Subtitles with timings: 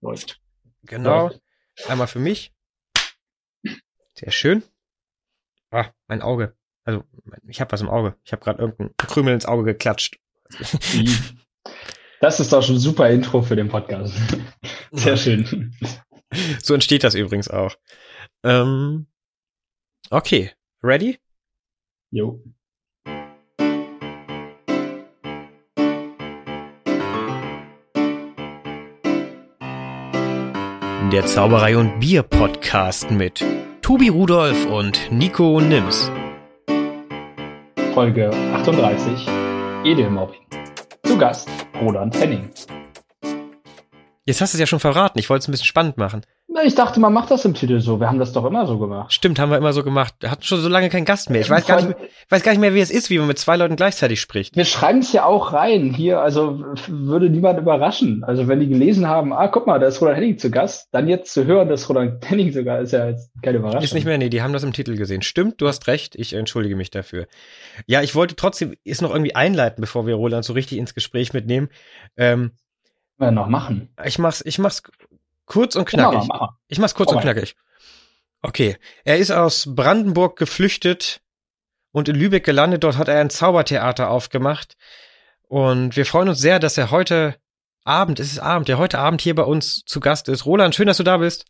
[0.00, 0.40] läuft.
[0.84, 1.30] Genau.
[1.88, 2.52] Einmal für mich.
[4.14, 4.62] Sehr schön.
[5.70, 6.56] Ah, mein Auge.
[6.84, 7.04] Also,
[7.48, 8.16] ich habe was im Auge.
[8.24, 10.18] Ich habe gerade irgendeinen Krümel ins Auge geklatscht.
[12.20, 14.14] Das ist doch schon ein super Intro für den Podcast.
[14.92, 15.76] Sehr schön.
[16.62, 17.76] So entsteht das übrigens auch.
[18.42, 19.06] Ähm,
[20.10, 20.52] okay,
[20.82, 21.18] ready?
[22.10, 22.42] Jo.
[31.12, 33.44] Der Zauberei und Bier Podcast mit
[33.80, 36.10] Tobi Rudolf und Nico Nims.
[37.94, 39.28] Folge 38.
[39.84, 40.40] Edelmobbing.
[41.04, 41.48] Zu Gast
[41.80, 42.50] Roland Henning.
[44.24, 45.20] Jetzt hast du es ja schon verraten.
[45.20, 46.22] Ich wollte es ein bisschen spannend machen.
[46.56, 48.00] Na, ich dachte, man macht das im Titel so.
[48.00, 49.12] Wir haben das doch immer so gemacht.
[49.12, 50.14] Stimmt, haben wir immer so gemacht.
[50.20, 51.42] Wir hatten schon so lange keinen Gast mehr.
[51.42, 53.38] Ich weiß gar nicht, mehr, weiß gar nicht mehr, wie es ist, wie man mit
[53.38, 54.56] zwei Leuten gleichzeitig spricht.
[54.56, 55.92] Wir schreiben es ja auch rein.
[55.92, 58.24] Hier, also würde niemand überraschen.
[58.24, 61.08] Also wenn die gelesen haben, ah, guck mal, da ist Roland Henning zu Gast, dann
[61.08, 63.82] jetzt zu hören, dass Roland Henning sogar ist ja jetzt keine Überraschung.
[63.82, 65.20] Ist nicht mehr, nee, die haben das im Titel gesehen.
[65.20, 66.16] Stimmt, du hast recht.
[66.16, 67.26] Ich entschuldige mich dafür.
[67.84, 71.34] Ja, ich wollte trotzdem ist noch irgendwie einleiten, bevor wir Roland so richtig ins Gespräch
[71.34, 71.68] mitnehmen.
[72.16, 72.52] Ähm,
[73.18, 73.90] wir noch machen.
[74.04, 74.82] Ich mach's, ich mach's
[75.46, 76.18] kurz und knackig.
[76.18, 76.58] Mach mal, mach mal.
[76.68, 77.56] Ich mach's kurz Komm und knackig.
[78.42, 78.76] Okay.
[79.04, 81.22] Er ist aus Brandenburg geflüchtet
[81.92, 82.84] und in Lübeck gelandet.
[82.84, 84.76] Dort hat er ein Zaubertheater aufgemacht.
[85.48, 87.36] Und wir freuen uns sehr, dass er heute
[87.84, 90.44] Abend, es ist Abend, der heute Abend hier bei uns zu Gast ist.
[90.44, 91.46] Roland, schön, dass du da bist.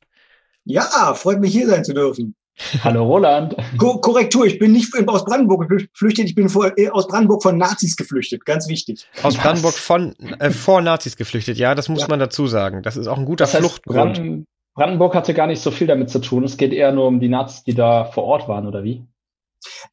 [0.64, 2.36] Ja, freut mich hier sein zu dürfen.
[2.84, 3.54] Hallo Roland.
[3.78, 7.58] Ko Korrektur, ich bin nicht aus Brandenburg geflüchtet, ich bin vor, äh, aus Brandenburg von
[7.58, 9.06] Nazis geflüchtet, ganz wichtig.
[9.22, 9.42] Aus Was?
[9.42, 11.58] Brandenburg von, äh, vor Nazis geflüchtet.
[11.58, 12.08] Ja, das muss Ja.
[12.08, 12.82] man dazu sagen.
[12.82, 13.96] Das ist auch ein guter Das heißt, Fluchtgrund.
[14.16, 16.44] Branden- Brandenburg hatte gar nicht so viel damit zu tun.
[16.44, 19.02] Es geht eher nur um die Nazis, die da vor Ort waren, oder wie?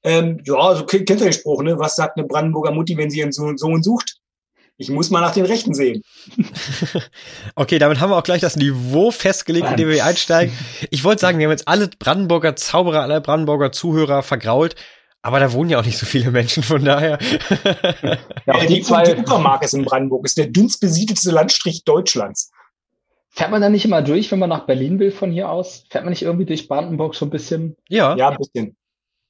[0.04, 1.80] Ähm, ja, so kennt ihr den Spruch, ne?
[1.80, 4.18] Was sagt eine Brandenburger Mutti, wenn sie ihren Sohn, Sohn sucht?
[4.78, 6.02] Ich muss mal nach den Rechten sehen.
[7.56, 10.54] Okay, damit haben wir auch gleich das Niveau festgelegt, in dem wir hier einsteigen.
[10.90, 14.76] Ich wollte sagen, wir haben jetzt alle Brandenburger Zauberer, alle Brandenburger Zuhörer vergrault,
[15.22, 17.20] aber da wohnen ja auch nicht so viele Menschen, von daher.
[18.46, 22.52] Ja, die die, zwei, die Uckermark ist in Brandenburg, ist der dünnst besiedelste Landstrich Deutschlands.
[23.30, 25.86] fährt man da nicht immer durch, wenn man nach Berlin will von hier aus?
[25.90, 27.78] Fährt man nicht irgendwie durch Brandenburg so ein bisschen?
[27.88, 28.76] ja, Ja, ein bisschen.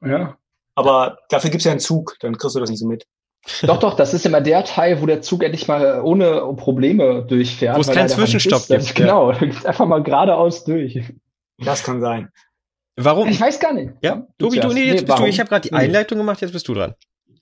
[0.04, 0.38] Ja.
[0.76, 3.06] Aber dafür gibt's ja einen Zug, dann kriegst du das nicht so mit.
[3.64, 7.76] Doch, doch, das ist immer der Teil, wo der Zug endlich mal ohne Probleme durchfährt.
[7.78, 8.70] Wo es keinen Zwischenstopp ist.
[8.70, 9.06] Gibt, ja.
[9.06, 11.00] Genau, da geht's einfach mal geradeaus durch.
[11.58, 12.30] Das kann sein.
[12.96, 13.28] warum?
[13.28, 13.92] Ich weiß gar nicht.
[14.02, 15.82] Ja, Tobi, du, nee, jetzt bist du, ich habe gerade die Nee.
[15.82, 16.94] Einleitung gemacht, jetzt bist du dran.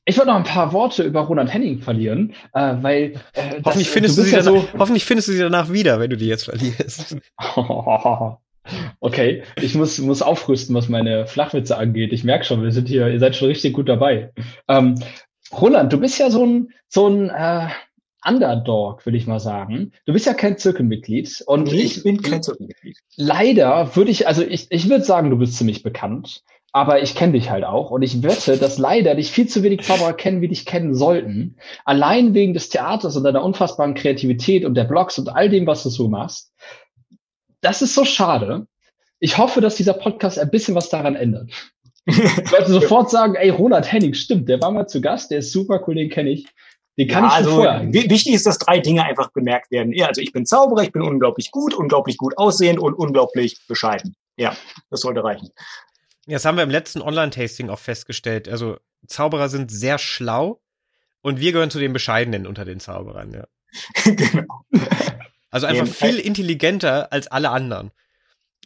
[0.06, 3.90] Ich wollte noch ein paar Worte über Roland Henning verlieren, äh, weil äh, das- Hoffentlich
[3.92, 6.46] findest du, sie ja danach, hoffentlich findest du sie danach wieder, wenn du die jetzt
[6.46, 7.16] verlierst.
[9.00, 12.14] Okay, ich muss, muss aufrüsten, was meine Flachwitze angeht.
[12.14, 14.32] Ich merke schon, wir sind hier, ihr seid schon richtig gut dabei.
[14.68, 15.02] Ähm,
[15.60, 17.68] Roland, du bist ja so ein, so ein äh,
[18.26, 19.92] Underdog, würde ich mal sagen.
[20.06, 21.44] Du bist ja kein Zirkelmitglied.
[21.48, 22.98] Und Ich bin kein Zirkelmitglied.
[23.16, 27.34] leider würde ich, also ich, ich würde sagen, du bist ziemlich bekannt, aber ich kenne
[27.34, 30.48] dich halt auch und ich wette, dass leider dich viel zu wenig Zauberer kennen, wie
[30.48, 31.58] dich kennen sollten.
[31.84, 35.84] Allein wegen des Theaters und deiner unfassbaren Kreativität und der Blogs und all dem, was
[35.84, 36.54] du so machst.
[37.62, 38.68] Das ist so schade.
[39.20, 41.52] Ich hoffe, dass dieser Podcast ein bisschen was daran ändert.
[42.06, 45.52] Ich sollte sofort sagen, ey, Roland Henning, stimmt, der war mal zu Gast, der ist
[45.52, 46.48] super cool, den kenne ich.
[46.98, 47.94] Den kann ja, ich schon also vorher.
[47.94, 49.94] wichtig ist, dass drei Dinge einfach bemerkt werden.
[49.94, 54.16] Ja, also ich bin Zauberer, ich bin unglaublich gut, unglaublich gut aussehend und unglaublich bescheiden.
[54.36, 54.56] Ja,
[54.90, 55.50] das sollte reichen.
[56.28, 58.50] Das haben wir im letzten Online-Tasting auch festgestellt.
[58.50, 60.62] Also Zauberer sind sehr schlau
[61.22, 63.46] und wir gehören zu den Bescheidenen unter den Zauberern, ja.
[64.04, 64.66] genau.
[65.50, 67.92] Also einfach viel intelligenter als alle anderen.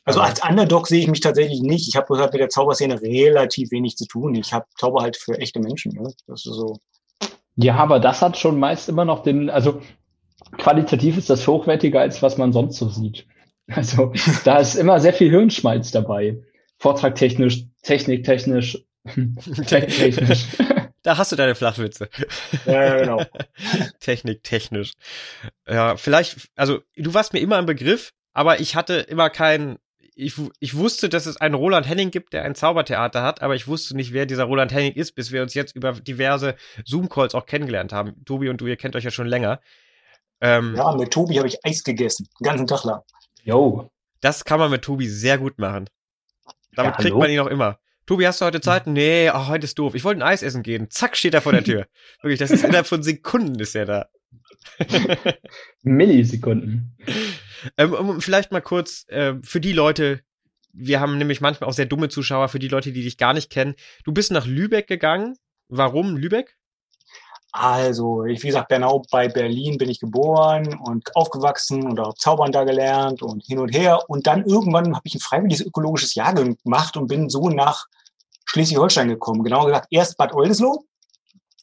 [0.05, 1.87] Also als Underdog sehe ich mich tatsächlich nicht.
[1.87, 4.35] Ich habe halt mit der Zauberszene relativ wenig zu tun.
[4.35, 5.93] Ich habe Zauber halt für echte Menschen.
[5.93, 6.13] Ne?
[6.27, 6.77] Das ist so.
[7.55, 9.81] Ja, aber das hat schon meist immer noch den, also
[10.57, 13.25] qualitativ ist das hochwertiger, als was man sonst so sieht.
[13.67, 16.37] Also da ist immer sehr viel Hirnschmalz dabei.
[16.77, 18.85] Vortragtechnisch, techniktechnisch,
[19.65, 20.45] technisch.
[21.05, 22.09] Da hast du deine Flachwitze.
[22.65, 23.23] Ja, ja, genau.
[23.99, 24.93] Technik, technisch.
[25.67, 29.77] Ja, vielleicht, also du warst mir immer ein Begriff, aber ich hatte immer keinen.
[30.17, 33.67] Ich, ich wusste, dass es einen Roland Henning gibt, der ein Zaubertheater hat, aber ich
[33.67, 37.45] wusste nicht, wer dieser Roland Henning ist, bis wir uns jetzt über diverse Zoom-Calls auch
[37.45, 38.23] kennengelernt haben.
[38.23, 39.59] Tobi und du, ihr kennt euch ja schon länger.
[40.39, 42.27] Ähm, Ja, mit Tobi habe ich Eis gegessen.
[42.39, 43.01] Den ganzen Tag lang.
[43.43, 43.89] Yo.
[44.21, 45.89] Das kann man mit Tobi sehr gut machen.
[46.75, 47.79] Damit Ja, kriegt man ihn auch immer.
[48.05, 48.87] Tobi, hast du heute Zeit?
[48.87, 49.95] Nee, ach, heute ist doof.
[49.95, 50.89] Ich wollte ein Eis essen gehen.
[50.91, 51.87] Zack, steht er vor der Tür.
[52.21, 54.05] Wirklich, das ist innerhalb von Sekunden ist er da.
[55.83, 56.97] Millisekunden.
[57.77, 60.21] Ähm, um vielleicht mal kurz äh, für die Leute,
[60.71, 63.49] wir haben nämlich manchmal auch sehr dumme Zuschauer, für die Leute, die dich gar nicht
[63.49, 63.75] kennen.
[64.03, 65.37] Du bist nach Lübeck gegangen.
[65.69, 66.57] Warum Lübeck?
[67.57, 72.51] Also, ich, wie gesagt, Bernau bei Berlin bin ich geboren und aufgewachsen und auch Zaubern
[72.51, 74.01] da gelernt und hin und her.
[74.09, 77.85] Und dann irgendwann habe ich ein freiwilliges ökologisches Jahr gemacht und bin so nach
[78.43, 79.45] Schleswig-Holstein gekommen.
[79.45, 80.79] Genauer gesagt, erst Bad Oldesloe.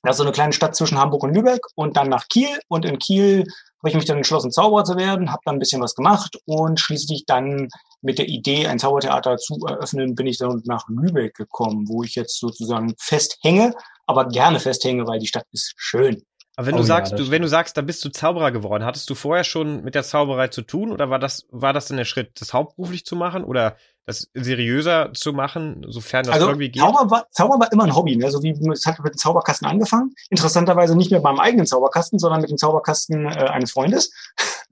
[0.02, 2.58] Das ist so eine kleine Stadt zwischen Hamburg und Lübeck und dann nach Kiel.
[2.68, 3.44] Und in Kiel
[3.82, 6.78] habe ich mich dann entschlossen, Zauberer zu werden, habe dann ein bisschen was gemacht und
[6.78, 7.68] schließlich dann
[8.00, 12.14] mit der Idee, ein Zaubertheater zu eröffnen, bin ich dann nach Lübeck gekommen, wo ich
[12.14, 13.74] jetzt sozusagen festhänge,
[14.06, 16.22] aber gerne festhänge, weil die Stadt ist schön.
[16.54, 18.84] Aber wenn oh, du sagst, ja, du, wenn du sagst, da bist du Zauberer geworden,
[18.84, 21.96] hattest du vorher schon mit der Zauberei zu tun oder war das, war das denn
[21.96, 23.76] der Schritt, das hauptberuflich zu machen oder
[24.06, 26.82] das seriöser zu machen, sofern das also, irgendwie geht?
[26.82, 28.30] Zauber war, Zauber war immer ein Hobby, ne?
[28.30, 30.14] so wie es hat mit dem Zauberkasten angefangen.
[30.30, 34.12] Interessanterweise nicht mit meinem eigenen Zauberkasten, sondern mit dem Zauberkasten äh, eines Freundes.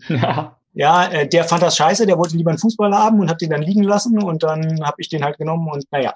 [0.08, 0.56] Ja.
[0.72, 3.50] Ja, äh, der fand das scheiße, der wollte lieber einen Fußball haben und hat den
[3.50, 6.14] dann liegen lassen und dann habe ich den halt genommen und naja.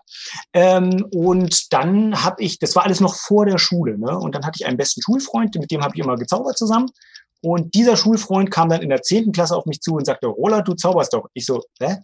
[0.53, 4.17] Ähm, und dann habe ich, das war alles noch vor der Schule, ne?
[4.17, 6.89] Und dann hatte ich einen besten Schulfreund, mit dem habe ich immer gezaubert zusammen.
[7.43, 10.67] Und dieser Schulfreund kam dann in der zehnten Klasse auf mich zu und sagte, Roland,
[10.69, 11.27] du zauberst doch.
[11.35, 11.99] Ich so, hä?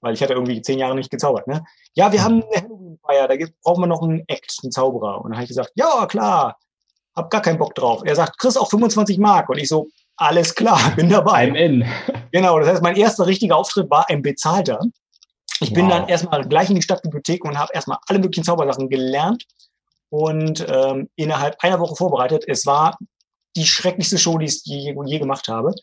[0.00, 1.64] Weil ich hatte irgendwie zehn Jahre nicht gezaubert, ne?
[1.94, 5.20] Ja, wir haben eine Halloween-Feier, da brauchen wir noch einen Act, einen Zauberer.
[5.22, 6.58] Und dann habe ich gesagt, ja, klar,
[7.14, 8.02] hab gar keinen Bock drauf.
[8.04, 9.48] Er sagt, Chris, auch 25 Mark.
[9.48, 11.46] Und ich so, alles klar, bin dabei.
[11.46, 11.84] I'm in.
[12.32, 14.80] Genau, das heißt, mein erster richtiger Auftritt war ein bezahlter.
[15.60, 15.92] Ich bin wow.
[15.92, 19.44] dann erstmal gleich in die Stadtbibliothek und habe erstmal alle möglichen Zaubersachen gelernt
[20.08, 22.44] und ähm, innerhalb einer Woche vorbereitet.
[22.46, 22.96] Es war
[23.56, 25.74] die schrecklichste Show, die ich je, je gemacht habe.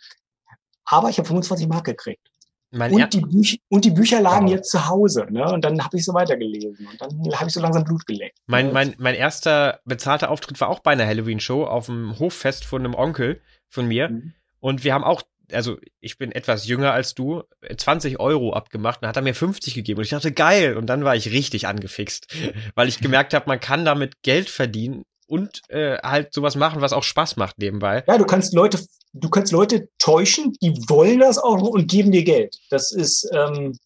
[0.86, 2.28] Aber ich habe 25 Mark gekriegt.
[2.72, 4.54] Mein und, die Bücher, und die Bücher lagen wow.
[4.54, 5.26] jetzt zu Hause.
[5.30, 5.50] Ne?
[5.52, 6.88] Und dann habe ich so weitergelesen.
[6.92, 8.38] Und dann habe ich so langsam Blut geleckt.
[8.46, 12.84] Mein, mein, mein erster bezahlter Auftritt war auch bei einer Halloween-Show auf dem Hoffest von
[12.84, 14.10] einem Onkel von mir.
[14.10, 14.34] Mhm.
[14.60, 15.22] Und wir haben auch,
[15.52, 17.44] also ich bin etwas jünger als du,
[17.76, 20.00] 20 Euro abgemacht und hat er mir 50 gegeben.
[20.00, 20.76] Und ich dachte, geil.
[20.76, 22.28] Und dann war ich richtig angefixt,
[22.76, 26.94] weil ich gemerkt habe, man kann damit Geld verdienen und äh, halt sowas machen, was
[26.94, 28.04] auch Spaß macht nebenbei.
[28.08, 28.80] Ja, du kannst Leute,
[29.20, 32.58] du kannst Leute täuschen, die wollen das auch und geben dir Geld.
[32.70, 33.78] Das ist ähm,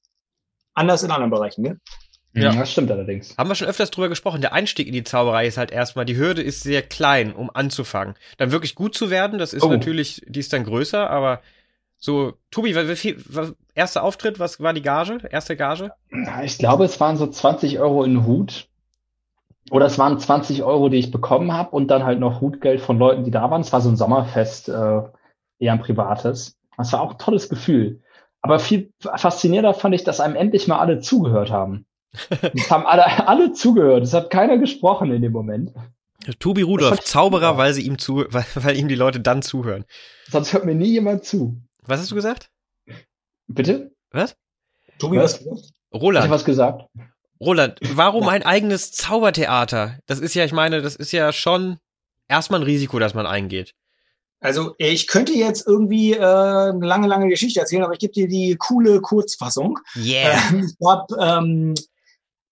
[0.74, 1.80] anders in anderen Bereichen, ne?
[2.34, 3.36] Ja, das stimmt allerdings.
[3.38, 4.40] Haben wir schon öfters drüber gesprochen.
[4.40, 8.16] Der Einstieg in die Zauberei ist halt erstmal, die Hürde ist sehr klein, um anzufangen.
[8.38, 9.70] Dann wirklich gut zu werden, das ist oh.
[9.70, 11.42] natürlich, die ist dann größer, aber
[11.98, 15.20] so, Tobi, wie viel, was, erster Auftritt, was war die Gage?
[15.30, 15.92] Erste Gage?
[16.44, 18.68] Ich glaube, es waren so 20 Euro in Hut.
[19.70, 22.98] Oder es waren 20 Euro, die ich bekommen habe und dann halt noch Hutgeld von
[22.98, 23.62] Leuten, die da waren.
[23.62, 25.02] Es war so ein Sommerfest, äh,
[25.62, 26.58] eher ein privates.
[26.78, 28.02] Das war auch ein tolles Gefühl.
[28.42, 31.86] Aber viel faszinierender fand ich, dass einem endlich mal alle zugehört haben.
[32.54, 34.04] Es haben alle, alle zugehört.
[34.04, 35.72] Es hat keiner gesprochen in dem Moment.
[36.40, 39.86] Tobi Rudolph, Zauberer, weil sie ihm zu, weil, weil ihm die Leute dann zuhören.
[40.30, 41.58] Sonst hört mir nie jemand zu.
[41.84, 42.52] Was hast du gesagt?
[43.48, 43.92] Bitte?
[44.12, 44.36] Was?
[45.00, 45.72] Tobi, was gesagt?
[45.94, 46.26] Roland.
[46.26, 46.86] Ich was gesagt.
[47.40, 50.00] Roland, warum ein eigenes Zaubertheater?
[50.06, 51.78] Das ist ja, ich meine, das ist ja schon
[52.28, 53.74] erstmal ein Risiko, dass man eingeht.
[54.42, 58.28] Also ich könnte jetzt irgendwie äh, eine lange, lange Geschichte erzählen, aber ich gebe dir
[58.28, 59.78] die coole Kurzfassung.
[59.96, 60.34] Yeah.
[60.52, 61.76] Ähm, ich habe ähm,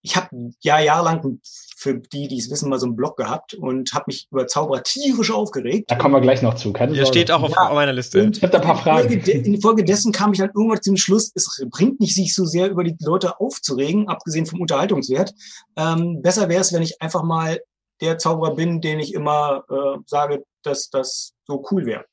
[0.02, 0.30] ich hab
[0.62, 1.42] ja jahrelang
[1.76, 4.84] für die, die es wissen, mal so einen Blog gehabt und habe mich über Zauberer
[4.84, 5.90] tierisch aufgeregt.
[5.90, 6.74] Da kommen wir gleich noch zu.
[6.74, 8.22] Keine Der steht auch auf ja, meiner Liste.
[8.22, 9.22] Und ich habe da ein paar Fragen.
[9.22, 12.70] In Folge dessen kam ich dann irgendwann zum Schluss, es bringt nicht, sich so sehr
[12.70, 15.34] über die Leute aufzuregen, abgesehen vom Unterhaltungswert.
[15.76, 17.60] Ähm, besser wäre es, wenn ich einfach mal
[18.02, 22.06] der Zauberer bin, den ich immer äh, sage, dass das so cool wäre.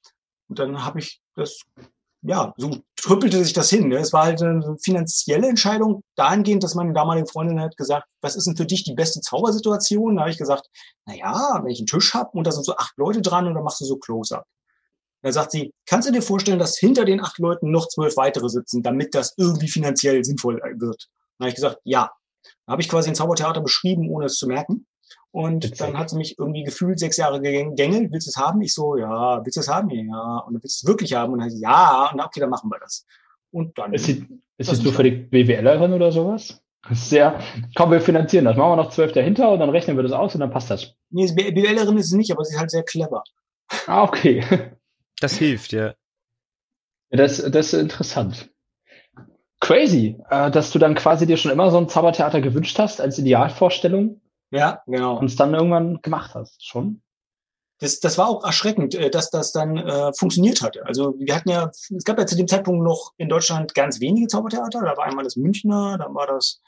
[0.49, 1.61] Und dann habe ich das
[2.29, 3.89] ja, so trüppelte sich das hin.
[3.89, 3.99] Ne?
[3.99, 8.47] Es war halt eine finanzielle Entscheidung dahingehend, dass meine damalige Freundin hat gesagt, was ist
[8.47, 10.17] denn für dich die beste Zaubersituation?
[10.17, 10.69] Da habe ich gesagt,
[11.05, 13.55] na ja, wenn ich einen Tisch habe und da sind so acht Leute dran und
[13.55, 14.45] dann machst du so Close-Up.
[15.23, 18.49] Da sagt sie, kannst du dir vorstellen, dass hinter den acht Leuten noch zwölf weitere
[18.49, 21.09] sitzen, damit das irgendwie finanziell sinnvoll wird?
[21.39, 22.11] Da habe ich gesagt, ja.
[22.67, 24.87] Da habe ich quasi ein Zaubertheater beschrieben, ohne es zu merken.
[25.37, 25.77] Und Witzig.
[25.77, 28.11] dann hat sie mich irgendwie gefühlt sechs Jahre gegängelt.
[28.11, 28.63] Willst du es haben?
[28.63, 29.45] Ich so, ja.
[29.45, 29.91] Willst du es haben?
[29.91, 30.39] Ja.
[30.39, 31.35] Und dann willst du es wirklich haben?
[31.35, 32.11] Und dann ja.
[32.11, 33.05] Und okay, dann machen wir das.
[33.51, 33.93] Und dann.
[33.93, 34.27] Ist sie,
[34.57, 36.63] ist sie zufällig BWLerin oder sowas?
[36.91, 37.39] Sehr,
[37.75, 38.57] komm, wir finanzieren das.
[38.57, 40.95] Machen wir noch zwölf dahinter und dann rechnen wir das aus und dann passt das.
[41.11, 43.23] Nee, BWLerin ist sie nicht, aber sie ist halt sehr clever.
[43.87, 44.43] Ah, okay.
[45.21, 45.93] Das hilft, ja.
[47.11, 48.49] Das, das ist interessant.
[49.61, 53.19] Crazy, äh, dass du dann quasi dir schon immer so ein Zaubertheater gewünscht hast als
[53.19, 54.23] Idealvorstellung.
[54.51, 55.19] Ja, genau.
[55.19, 57.03] Und es dann irgendwann gemacht hast, schon?
[57.79, 60.87] Das, das war auch erschreckend, äh, dass das dann äh, funktioniert hatte.
[60.87, 64.29] Also wir hatten ja, es gab ja zu dem Zeitpunkt noch in Deutschland ganz wenige
[64.29, 64.81] Zaubertheater.
[64.81, 66.63] Da war einmal das Münchner, dann war das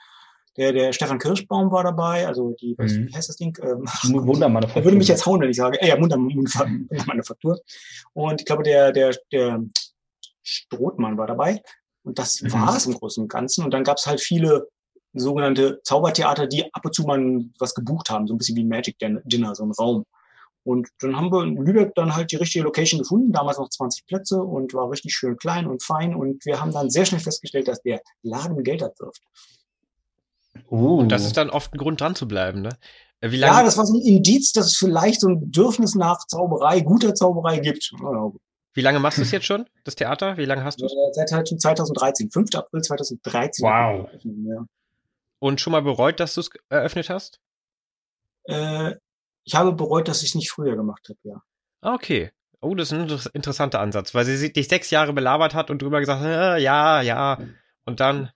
[0.59, 3.09] der, der Stefan Kirschbaum war dabei, also die, was, mhm.
[3.09, 3.57] wie heißt das Ding?
[3.63, 3.87] Ähm,
[4.27, 4.83] Wundermanufaktur.
[4.83, 7.61] Er würde mich jetzt hauen, wenn ich sage, äh, ja, Wundermanufaktur.
[8.13, 9.63] Und ich glaube, der, der, der
[10.43, 11.63] Strothmann war dabei.
[12.03, 12.53] Und das mhm.
[12.53, 13.65] war es im Großen und Ganzen.
[13.65, 14.69] Und dann gab es halt viele
[15.19, 18.97] sogenannte Zaubertheater, die ab und zu mal was gebucht haben, so ein bisschen wie Magic
[18.99, 20.05] Dinner, so ein Raum.
[20.65, 24.07] Und dann haben wir in Lübeck dann halt die richtige Location gefunden, damals noch 20
[24.07, 26.15] Plätze und war richtig schön klein und fein.
[26.15, 29.23] Und wir haben dann sehr schnell festgestellt, dass der Laden Geld abwirft.
[30.71, 30.99] Uh.
[30.99, 32.71] Und das ist dann oft ein Grund dran zu bleiben, ne?
[33.21, 36.81] Äh, ja, das war so ein Indiz, dass es vielleicht so ein Bedürfnis nach Zauberei,
[36.81, 37.93] guter Zauberei gibt.
[38.75, 40.37] Wie lange machst du es jetzt schon, das Theater?
[40.37, 40.93] Wie lange hast du es?
[40.93, 42.55] Äh, seit 2013, 5.
[42.55, 43.65] April 2013.
[43.65, 44.09] Wow.
[44.23, 44.67] Ja.
[45.41, 47.41] Und schon mal bereut, dass du es eröffnet hast?
[48.45, 48.95] Äh,
[49.45, 51.43] ich habe bereut, dass ich es nicht früher gemacht habe, ja.
[51.81, 52.33] Ah, okay.
[52.61, 56.01] Oh, das ist ein interessanter Ansatz, weil sie dich sechs Jahre belabert hat und drüber
[56.01, 57.39] gesagt, äh, ja, ja.
[57.85, 58.31] Und dann.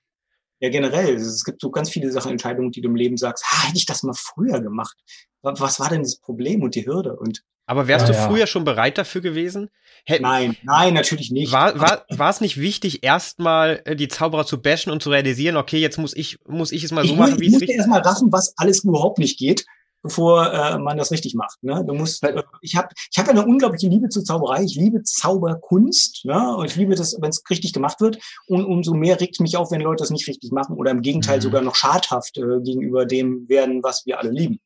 [0.60, 1.16] Ja, generell.
[1.16, 3.86] Es gibt so ganz viele Sachen, Entscheidungen, die du im Leben sagst, ah, hätte ich
[3.86, 4.96] das mal früher gemacht.
[5.42, 7.16] Was war denn das Problem und die Hürde?
[7.16, 8.46] Und aber wärst ja, du früher ja.
[8.46, 9.70] schon bereit dafür gewesen?
[10.04, 11.52] Hätt, nein, nein, natürlich nicht.
[11.52, 15.56] War, war, war es nicht wichtig, erstmal äh, die Zauberer zu bashen und zu realisieren,
[15.56, 17.70] okay, jetzt muss ich, muss ich es mal so ich machen, wie es richtig ist?
[17.70, 19.64] Ich erstmal raffen, was alles überhaupt nicht geht,
[20.02, 21.62] bevor äh, man das richtig macht.
[21.62, 21.84] Ne?
[21.86, 24.64] Du musst, äh, ich habe ich hab eine unglaubliche Liebe zur Zauberei.
[24.64, 26.56] Ich liebe Zauberkunst ne?
[26.56, 28.18] und ich liebe das, wenn es richtig gemacht wird.
[28.48, 31.36] Und umso mehr regt mich auf, wenn Leute das nicht richtig machen oder im Gegenteil
[31.36, 31.42] mhm.
[31.42, 34.60] sogar noch schadhaft äh, gegenüber dem werden, was wir alle lieben.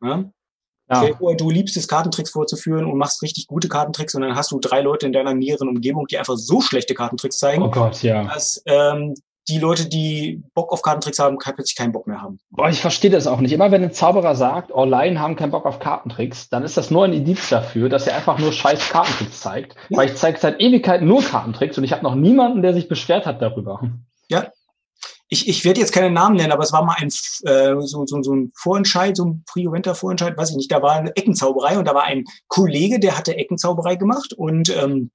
[0.00, 0.32] Ne?
[0.90, 1.06] Ja.
[1.16, 4.58] Vor, du liebst es, Kartentricks vorzuführen und machst richtig gute Kartentricks und dann hast du
[4.58, 8.24] drei Leute in deiner näheren Umgebung, die einfach so schlechte Kartentricks zeigen, oh Gott, ja.
[8.24, 9.14] dass ähm,
[9.48, 12.38] die Leute, die Bock auf Kartentricks haben, plötzlich keinen Bock mehr haben.
[12.50, 13.52] Boah, ich verstehe das auch nicht.
[13.52, 16.90] Immer wenn ein Zauberer sagt, oh, Laien haben keinen Bock auf Kartentricks, dann ist das
[16.90, 19.76] nur ein Indiz dafür, dass er einfach nur scheiß Kartentricks zeigt.
[19.88, 19.98] Ja.
[19.98, 23.26] Weil ich zeige seit Ewigkeiten nur Kartentricks und ich habe noch niemanden, der sich beschwert
[23.26, 23.82] hat darüber.
[24.28, 24.46] Ja,
[25.34, 28.22] ich, ich werde jetzt keine Namen nennen, aber es war mal ein äh, so, so,
[28.22, 31.94] so ein Vorentscheid, so ein Prioventa-Vorentscheid, weiß ich nicht, da war eine Eckenzauberei und da
[31.94, 35.10] war ein Kollege, der hatte Eckenzauberei gemacht und ähm,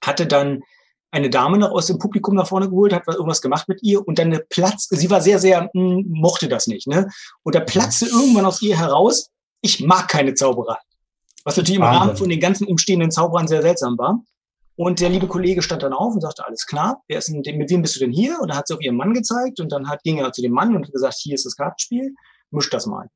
[0.00, 0.62] hatte dann
[1.10, 4.18] eine Dame noch aus dem Publikum nach vorne geholt, hat irgendwas gemacht mit ihr und
[4.18, 7.08] dann eine Platz, sie war sehr, sehr, mh, hm, mochte das nicht, ne?
[7.42, 10.76] Und da platzte irgendwann aus ihr heraus, ich mag keine Zauberei.
[11.44, 14.22] Was natürlich im Rahmen von den ganzen umstehenden Zauberern sehr seltsam war.
[14.76, 17.70] Und der liebe Kollege stand dann auf und sagte, alles klar, wer ist denn, mit
[17.70, 18.40] wem bist du denn hier?
[18.40, 20.52] Und dann hat sie auf ihren Mann gezeigt und dann hat, ging er zu dem
[20.52, 22.14] Mann und hat gesagt, hier ist das Kartenspiel,
[22.50, 23.08] misch das mal.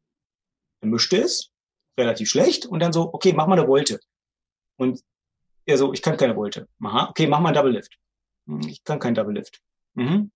[0.80, 1.50] Er mischte es,
[1.98, 3.98] relativ schlecht, und dann so, okay, mach mal eine Wolte.
[4.76, 5.00] Und
[5.66, 6.68] er so, ich kann keine Wolte.
[6.82, 7.98] Aha, okay, mach mal einen Double Lift.
[8.46, 9.60] Hm, ich kann keinen Double Lift.
[9.94, 10.30] Mhm.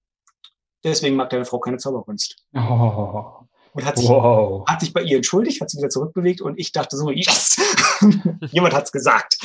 [0.82, 2.44] Deswegen mag deine Frau keine Zauberkunst.
[2.54, 3.46] Oh.
[3.74, 4.68] Und hat sich, wow.
[4.68, 7.56] hat sich bei ihr entschuldigt, hat sich wieder zurückbewegt und ich dachte so, yes,
[8.50, 9.38] jemand hat's gesagt.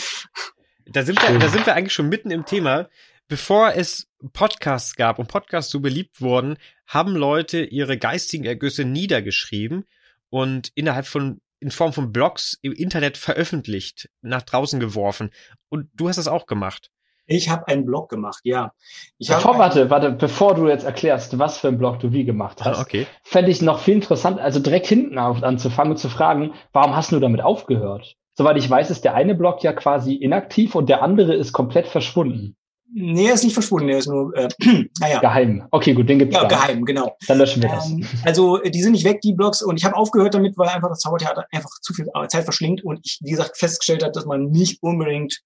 [0.89, 2.87] Da sind wir, da sind wir eigentlich schon mitten im Thema.
[3.27, 9.85] Bevor es Podcasts gab und Podcasts so beliebt wurden, haben Leute ihre geistigen Ergüsse niedergeschrieben
[10.29, 15.31] und innerhalb von in Form von Blogs im Internet veröffentlicht, nach draußen geworfen.
[15.69, 16.91] Und du hast das auch gemacht.
[17.25, 18.73] Ich habe einen Blog gemacht, ja.
[19.17, 22.63] Ich bevor, warte, warte, bevor du jetzt erklärst, was für ein Blog du wie gemacht
[22.63, 23.05] hast, ah, okay.
[23.23, 27.11] fände ich noch viel interessant, also direkt hinten auf, anzufangen und zu fragen, warum hast
[27.11, 28.15] du damit aufgehört?
[28.37, 31.87] Soweit ich weiß, ist der eine Block ja quasi inaktiv und der andere ist komplett
[31.87, 32.55] verschwunden.
[32.93, 34.47] Nee, er ist nicht verschwunden, er ist nur, äh,
[34.99, 35.19] naja.
[35.19, 35.67] Geheim.
[35.71, 36.47] Okay, gut, den gibt's Ja, da.
[36.47, 37.17] geheim, genau.
[37.27, 37.89] Dann löschen wir das.
[37.89, 40.89] Ähm, also, die sind nicht weg, die Blogs, und ich habe aufgehört damit, weil einfach
[40.89, 44.51] das Zaubertheater einfach zu viel Zeit verschlingt und ich, wie gesagt, festgestellt habe, dass man
[44.51, 45.41] nicht unbedingt,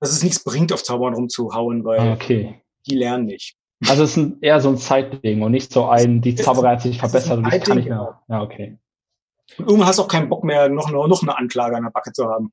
[0.00, 2.60] dass es nichts bringt, auf Zaubern rumzuhauen, weil ah, okay.
[2.88, 3.54] die lernen nicht.
[3.88, 6.98] Also es ist eher so ein Zeitding und nicht so ein, die Zauberei hat sich
[6.98, 8.20] verbessert und ich kann nicht mehr.
[8.28, 8.78] Ja, okay.
[9.58, 12.12] Und irgendwann hast du auch keinen Bock mehr, noch, noch eine Anklage an der Backe
[12.12, 12.52] zu haben.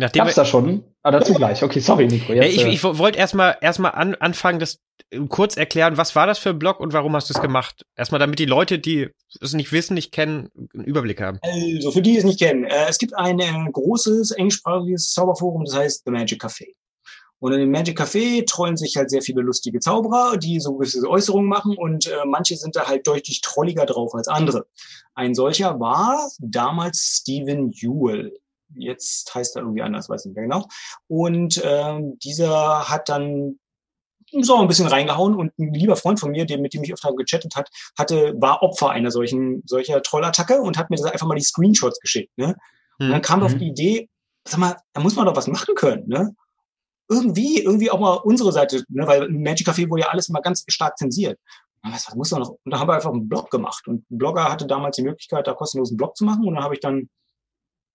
[0.00, 0.84] Nachdem Gab's da schon?
[1.02, 1.60] Ah, dazu gleich.
[1.60, 2.32] Okay, sorry, Nico.
[2.32, 4.78] Jetzt, ich, äh, ich wollte erstmal erstmal an, anfangen, das
[5.10, 7.84] äh, kurz erklären, was war das für ein Blog und warum hast du es gemacht?
[7.96, 9.08] Erstmal, damit die Leute, die
[9.40, 11.40] es nicht wissen, nicht kennen, einen Überblick haben.
[11.42, 15.64] Also, für die, die es nicht kennen, äh, es gibt ein äh, großes englischsprachiges Zauberforum,
[15.64, 16.74] das heißt The Magic Café.
[17.40, 21.08] Und in dem Magic Café trollen sich halt sehr viele lustige Zauberer, die so gewisse
[21.08, 24.66] Äußerungen machen und äh, manche sind da halt deutlich trolliger drauf als andere.
[25.14, 28.36] Ein solcher war damals Stephen Ewell.
[28.74, 30.66] Jetzt heißt er irgendwie anders, weiß nicht mehr genau.
[31.06, 33.58] Und ähm, dieser hat dann
[34.42, 37.14] so ein bisschen reingehauen und ein lieber Freund von mir, der mit dem ich öfter
[37.14, 41.34] gechattet hat, hatte, war Opfer einer solchen, solcher Trollattacke und hat mir das einfach mal
[41.34, 42.56] die Screenshots geschickt, ne?
[43.00, 43.46] Und dann kam mhm.
[43.46, 44.08] auf die Idee,
[44.44, 46.34] sag mal, da muss man doch was machen können, ne?
[47.08, 50.42] Irgendwie, irgendwie auch mal unsere Seite, ne, weil im Magic Café wurde ja alles immer
[50.42, 51.38] ganz stark zensiert.
[51.82, 52.50] Was, was muss noch?
[52.50, 53.86] Und da haben wir einfach einen Blog gemacht.
[53.88, 56.46] Und ein Blogger hatte damals die Möglichkeit, da kostenlosen Blog zu machen.
[56.46, 57.08] Und dann habe ich dann,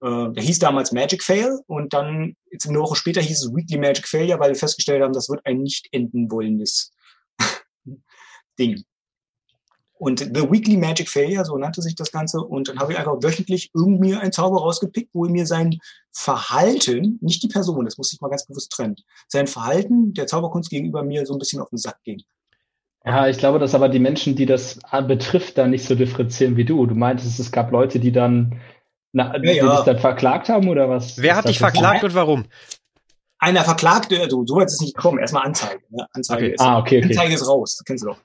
[0.01, 1.59] äh, der hieß damals Magic Fail.
[1.67, 5.13] Und dann, jetzt eine Woche später hieß es Weekly Magic Failure, weil wir festgestellt haben,
[5.13, 6.93] das wird ein nicht enden wollendes
[8.59, 8.83] Ding.
[10.03, 12.41] Und The Weekly Magic Failure, so nannte sich das Ganze.
[12.41, 15.79] Und dann habe ich einfach wöchentlich irgendwie einen Zauber rausgepickt, wo mir sein
[16.11, 18.97] Verhalten, nicht die Person, das muss ich mal ganz bewusst trennen,
[19.29, 22.21] sein Verhalten der Zauberkunst gegenüber mir so ein bisschen auf den Sack ging.
[23.05, 26.65] Ja, ich glaube, dass aber die Menschen, die das betrifft, da nicht so differenzieren wie
[26.65, 26.85] du.
[26.85, 28.59] Du meintest, es gab Leute, die dann
[29.13, 29.75] Na, ja, die ja.
[29.77, 31.17] dich dann verklagt haben oder was?
[31.17, 32.43] Wer hat dich verklagt und warum?
[33.43, 35.19] Einer verklagte, also so weit ist es nicht gekommen.
[35.19, 35.83] Erstmal Anzeige.
[35.89, 36.07] Ne?
[36.13, 36.53] Anzeige, okay.
[36.53, 37.07] ist, ah, okay, okay.
[37.07, 38.17] Anzeige ist raus, das kennst du doch.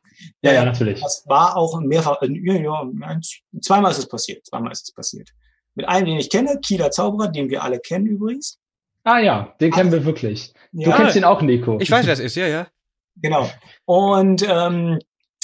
[0.43, 1.01] Ja, ja, natürlich.
[1.01, 3.21] Das war auch mehrfach, äh, ja, ja,
[3.61, 4.47] zweimal ist es passiert.
[4.47, 5.31] Zweimal ist es passiert.
[5.75, 8.61] Mit einem, den ich kenne, Kieler Zauberer, den wir alle kennen übrigens.
[9.03, 10.53] Ah ja, den kennen wir wirklich.
[10.71, 10.97] Du ja.
[10.97, 11.79] kennst ihn auch, Nico.
[11.81, 12.69] Ich weiß, wer es ist, ja, ja.
[13.17, 13.51] Genau.
[13.87, 15.01] Und ähm,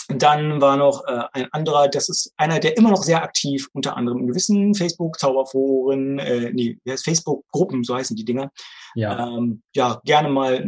[0.07, 3.97] dann war noch äh, ein anderer, das ist einer, der immer noch sehr aktiv, unter
[3.97, 8.53] anderem in gewissen Facebook-Zauberforen, äh, nee, Facebook-Gruppen, so heißen die Dinger.
[8.95, 9.29] Ja.
[9.29, 10.65] Ähm, ja, gerne mal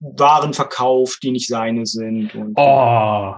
[0.00, 2.34] Waren verkauft, die nicht seine sind.
[2.34, 3.34] Und, oh,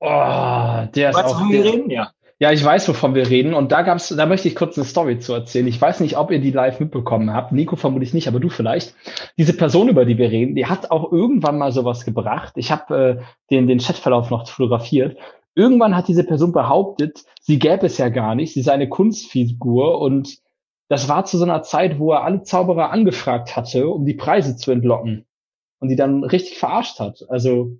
[0.00, 1.48] oh, der ist auch.
[1.50, 1.90] Der, reden?
[1.90, 2.10] Ja.
[2.38, 3.54] Ja, ich weiß, wovon wir reden.
[3.54, 5.66] Und da gab's, da möchte ich kurz eine Story zu erzählen.
[5.66, 7.52] Ich weiß nicht, ob ihr die live mitbekommen habt.
[7.52, 8.94] Nico vermutlich nicht, aber du vielleicht.
[9.38, 12.52] Diese Person, über die wir reden, die hat auch irgendwann mal sowas gebracht.
[12.56, 15.16] Ich habe äh, den, den Chatverlauf noch fotografiert.
[15.54, 19.98] Irgendwann hat diese Person behauptet, sie gäbe es ja gar nicht, sie sei eine Kunstfigur
[19.98, 20.36] und
[20.88, 24.56] das war zu so einer Zeit, wo er alle Zauberer angefragt hatte, um die Preise
[24.56, 25.26] zu entlocken
[25.80, 27.24] und die dann richtig verarscht hat.
[27.28, 27.78] Also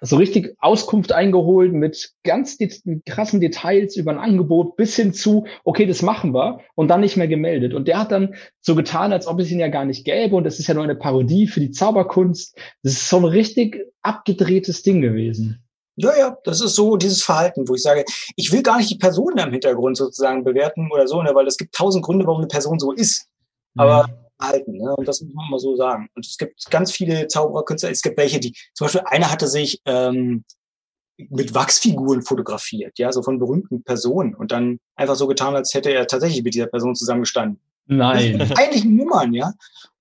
[0.00, 5.46] so richtig Auskunft eingeholt mit ganz det krassen Details über ein Angebot bis hin zu,
[5.64, 7.74] okay, das machen wir und dann nicht mehr gemeldet.
[7.74, 10.44] Und der hat dann so getan, als ob es ihn ja gar nicht gäbe und
[10.44, 12.56] das ist ja nur eine Parodie für die Zauberkunst.
[12.82, 15.64] Das ist so ein richtig abgedrehtes Ding gewesen.
[16.00, 18.04] Ja, ja, das ist so dieses Verhalten, wo ich sage,
[18.36, 21.56] ich will gar nicht die Person im Hintergrund sozusagen bewerten oder so, ne, weil es
[21.56, 23.26] gibt tausend Gründe, warum eine Person so ist.
[23.76, 24.78] Aber mhm halten.
[24.78, 24.94] Ne?
[24.96, 26.08] Und das muss man mal so sagen.
[26.14, 27.90] Und es gibt ganz viele Zaubererkünstler.
[27.90, 30.44] Es gibt welche, die, zum Beispiel einer hatte sich ähm,
[31.16, 35.90] mit Wachsfiguren fotografiert, ja, so von berühmten Personen und dann einfach so getan, als hätte
[35.90, 37.60] er tatsächlich mit dieser Person zusammengestanden.
[37.88, 38.40] Nein.
[38.56, 39.52] Eigentlich Nummern, ja.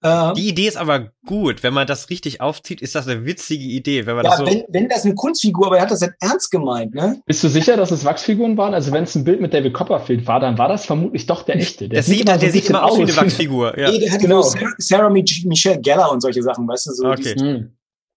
[0.01, 1.63] Äh, die Idee ist aber gut.
[1.63, 4.05] Wenn man das richtig aufzieht, ist das eine witzige Idee.
[4.05, 6.15] Wenn man ja, das so wenn, wenn das eine Kunstfigur, aber er hat das jetzt
[6.19, 7.21] ernst gemeint, ne?
[7.25, 8.73] Bist du sicher, dass es Wachsfiguren waren?
[8.73, 11.55] Also wenn es ein Bild mit David Copperfield war, dann war das vermutlich doch der
[11.55, 11.89] echte.
[11.89, 13.77] Der, der sieht, der, der sieht immer aus wie eine Wachsfigur.
[13.77, 13.89] Ja.
[13.89, 14.41] Nee, der hat genau.
[14.43, 16.91] Sarah, Sarah Michelle Geller und solche Sachen, weißt du?
[16.91, 17.65] So okay.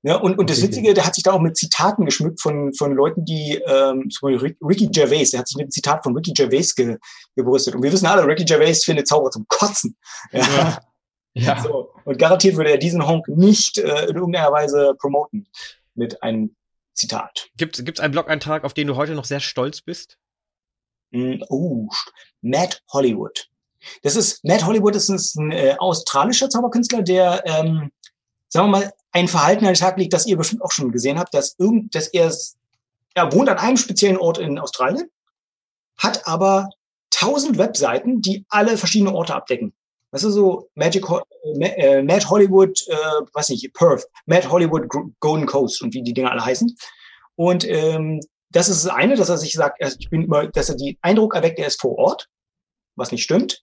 [0.02, 2.94] Ja, und, und das Witzige, der hat sich da auch mit Zitaten geschmückt von, von
[2.94, 6.32] Leuten, die, ähm, zum Beispiel Ricky Gervais, der hat sich mit einem Zitat von Ricky
[6.32, 6.96] Gervais ge,
[7.36, 7.74] gebrüstet.
[7.74, 9.96] Und wir wissen alle, Ricky Gervais findet Zauber zum Kotzen.
[10.32, 10.40] Ja.
[10.40, 10.78] ja.
[11.34, 11.62] ja.
[11.62, 11.90] So.
[12.04, 15.46] Und garantiert würde er diesen Honk nicht äh, in irgendeiner Weise promoten
[15.94, 16.56] mit einem
[16.94, 17.50] Zitat.
[17.56, 20.18] Gibt es einen Blog-Eintrag, auf den du heute noch sehr stolz bist?
[21.10, 21.88] Mm, oh,
[22.40, 23.48] Matt Hollywood.
[24.02, 27.90] Das ist, Matt Hollywood ist ein äh, australischer Zauberkünstler, der, ähm,
[28.50, 31.18] sagen wir mal, ein Verhalten an den Tag legt, das ihr bestimmt auch schon gesehen
[31.18, 32.32] habt, dass irgend, dass er,
[33.14, 35.08] er wohnt an einem speziellen Ort in Australien,
[35.96, 36.68] hat aber
[37.10, 39.72] tausend Webseiten, die alle verschiedene Orte abdecken.
[40.12, 41.04] Weißt du, so Magic,
[41.60, 42.96] äh, Mad Hollywood, äh,
[43.32, 44.88] was nicht, Perth, Mad Hollywood
[45.20, 46.74] Golden Coast und wie die Dinge alle heißen.
[47.36, 50.76] Und ähm, das ist das eine, dass er sich sagt, ich bin immer, dass er
[50.76, 52.28] den Eindruck erweckt, er ist vor Ort,
[52.96, 53.62] was nicht stimmt.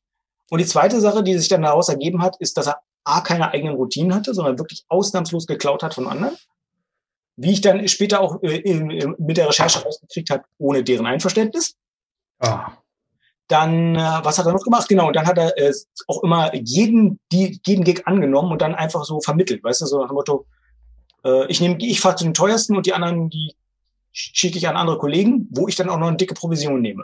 [0.49, 3.51] Und die zweite Sache, die sich dann daraus ergeben hat, ist, dass er A, keine
[3.51, 6.35] eigenen Routinen hatte, sondern wirklich ausnahmslos geklaut hat von anderen.
[7.35, 11.05] Wie ich dann später auch äh, in, in, mit der Recherche rausgekriegt habe, ohne deren
[11.05, 11.75] Einverständnis.
[12.39, 12.71] Ah.
[13.47, 14.89] Dann, äh, was hat er noch gemacht?
[14.89, 15.71] Genau, und dann hat er äh,
[16.07, 20.01] auch immer jeden, die, jeden Gig angenommen und dann einfach so vermittelt, weißt du, so
[20.01, 20.45] nach dem Motto,
[21.23, 23.55] äh, ich nehme, ich fahre zu den teuersten und die anderen, die
[24.11, 27.03] schicke ich an andere Kollegen, wo ich dann auch noch eine dicke Provision nehme.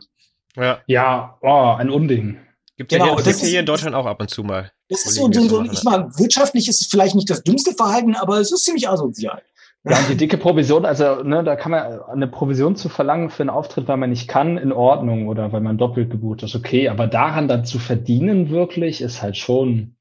[0.55, 2.39] Ja, ja oh, ein Unding.
[2.75, 4.71] Gibt genau, ja hier, das hier in Deutschland auch ab und zu mal.
[4.89, 8.15] Das ist so, so, so ich meine, wirtschaftlich ist es vielleicht nicht das dümmste Verhalten,
[8.15, 9.41] aber es ist ziemlich asozial.
[9.86, 13.49] Ja, die dicke Provision, also ne, da kann man eine Provision zu verlangen für einen
[13.49, 16.88] Auftritt, weil man nicht kann, in Ordnung oder weil man doppelt gebucht ist, okay.
[16.88, 19.97] Aber daran dann zu verdienen wirklich, ist halt schon,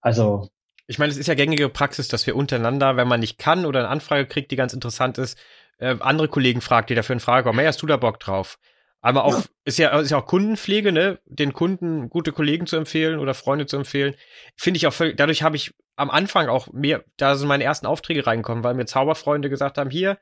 [0.00, 0.48] also.
[0.86, 3.80] Ich meine, es ist ja gängige Praxis, dass wir untereinander, wenn man nicht kann oder
[3.80, 5.36] eine Anfrage kriegt, die ganz interessant ist,
[5.78, 8.58] äh, andere Kollegen fragt, die dafür in Frage kommen, hey, hast du da Bock drauf?
[9.02, 9.44] Aber auch, ja.
[9.64, 11.18] ist ja, ist ja auch Kundenpflege, ne?
[11.24, 14.14] Den Kunden gute Kollegen zu empfehlen oder Freunde zu empfehlen.
[14.56, 17.86] Finde ich auch völlig, dadurch habe ich am Anfang auch mehr, da sind meine ersten
[17.86, 20.18] Aufträge reingekommen, weil mir Zauberfreunde gesagt haben, hier,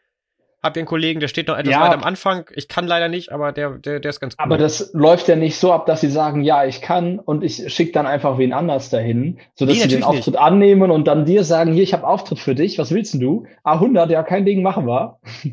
[0.63, 1.81] hab ihr einen Kollegen, der steht noch etwas ja.
[1.81, 2.47] weiter am Anfang.
[2.53, 4.45] Ich kann leider nicht, aber der, der, der ist ganz gut.
[4.45, 7.73] Aber das läuft ja nicht so ab, dass sie sagen, ja, ich kann und ich
[7.73, 10.41] schicke dann einfach wen anders dahin, sodass nee, sie den Auftritt nicht.
[10.41, 13.47] annehmen und dann dir sagen, hier, ich habe Auftritt für dich, was willst denn du?
[13.63, 15.19] Ah, 100, ja, kein Ding, machen wir.
[15.45, 15.53] Nee,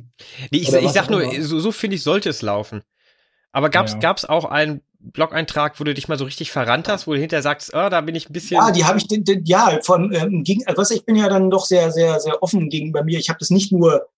[0.59, 2.81] ich, ich sag nur, so, so finde ich, sollte es laufen.
[3.55, 3.99] Aber gab's, ja.
[3.99, 7.41] gab's auch einen Blog-Eintrag, wo du dich mal so richtig verrannt hast, wo du hinterher
[7.41, 8.57] sagst, oh, da bin ich ein bisschen.
[8.57, 11.29] Ja, die habe ich, den, den, ja, von ähm, gegen, also was ich bin ja
[11.29, 13.17] dann doch sehr, sehr, sehr offen gegenüber mir.
[13.17, 14.09] Ich habe das nicht nur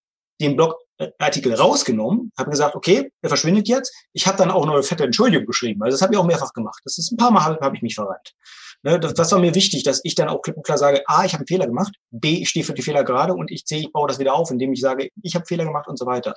[0.42, 3.94] den Blogartikel rausgenommen, habe gesagt, okay, der verschwindet jetzt.
[4.12, 5.84] Ich habe dann auch noch eine fette Entschuldigung geschrieben.
[5.84, 6.82] Also das habe ich auch mehrfach gemacht.
[6.84, 8.34] Das ist ein paar Mal habe hab ich mich verrannt.
[8.82, 11.26] Ne, das, das war mir wichtig, dass ich dann auch klipp und klar sage, A,
[11.26, 13.78] ich habe einen Fehler gemacht, B, ich stehe für die Fehler gerade und ich C,
[13.78, 16.34] ich baue das wieder auf, indem ich sage, ich habe Fehler gemacht und so weiter.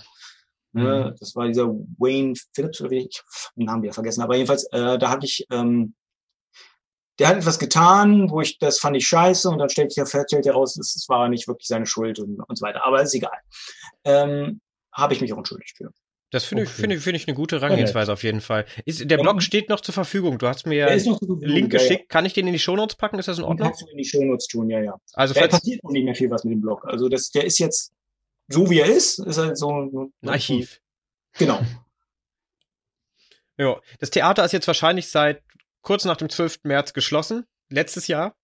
[0.72, 1.10] Ne?
[1.10, 1.16] Mhm.
[1.18, 3.22] Das war dieser Wayne Phillips, oder wie ich
[3.56, 5.94] den Namen wieder vergessen, aber jedenfalls, äh, da hatte ich, ähm,
[7.18, 10.46] der hat etwas getan, wo ich, das fand ich scheiße und dann stellt sich stellt
[10.46, 12.86] heraus, es, es war nicht wirklich seine Schuld und, und so weiter.
[12.86, 13.38] Aber ist egal.
[14.04, 15.92] Ähm, Habe ich mich auch entschuldigt für.
[16.30, 16.70] Das finde okay.
[16.70, 18.64] ich, finde ich, finde ich eine gute Herangehensweise auf jeden Fall.
[18.84, 20.38] Ist, der Blog steht noch zur Verfügung.
[20.38, 21.90] Du hast mir einen Link geschickt.
[21.90, 22.06] Ja, ja.
[22.08, 23.18] Kann ich den in die Shownotes packen?
[23.18, 23.68] Ist das in Ordnung?
[23.68, 24.94] Kannst du in die Shownotes tun, ja, ja.
[25.14, 26.84] Also da passiert noch nicht mehr viel was mit dem Blog.
[26.86, 27.92] Also das, der ist jetzt
[28.50, 30.80] so wie er ist, ist halt so ein Archiv.
[31.38, 31.60] Genau.
[33.56, 35.42] Ja, das Theater ist jetzt wahrscheinlich seit
[35.82, 36.60] kurz nach dem 12.
[36.62, 37.44] März geschlossen.
[37.68, 38.34] Letztes Jahr.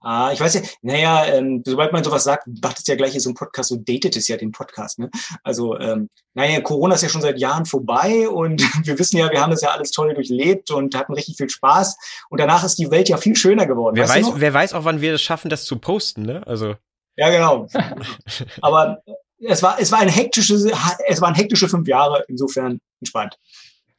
[0.00, 3.20] Ah, ich weiß ja, naja, ähm, sobald man sowas sagt, macht es ja gleich hier
[3.20, 5.10] so ein Podcast, so datet es ja den Podcast, ne?
[5.44, 9.40] Also, ähm, naja, Corona ist ja schon seit Jahren vorbei und wir wissen ja, wir
[9.40, 11.96] haben das ja alles toll durchlebt und hatten richtig viel Spaß
[12.30, 13.94] und danach ist die Welt ja viel schöner geworden.
[13.94, 16.44] Wer weiß, wer weiß auch, wann wir es schaffen, das zu posten, ne?
[16.48, 16.74] Also.
[17.22, 17.68] Ja, genau.
[18.62, 19.00] Aber
[19.38, 20.64] es war, es war ein hektisches,
[21.06, 23.38] es waren hektische fünf Jahre, insofern entspannt.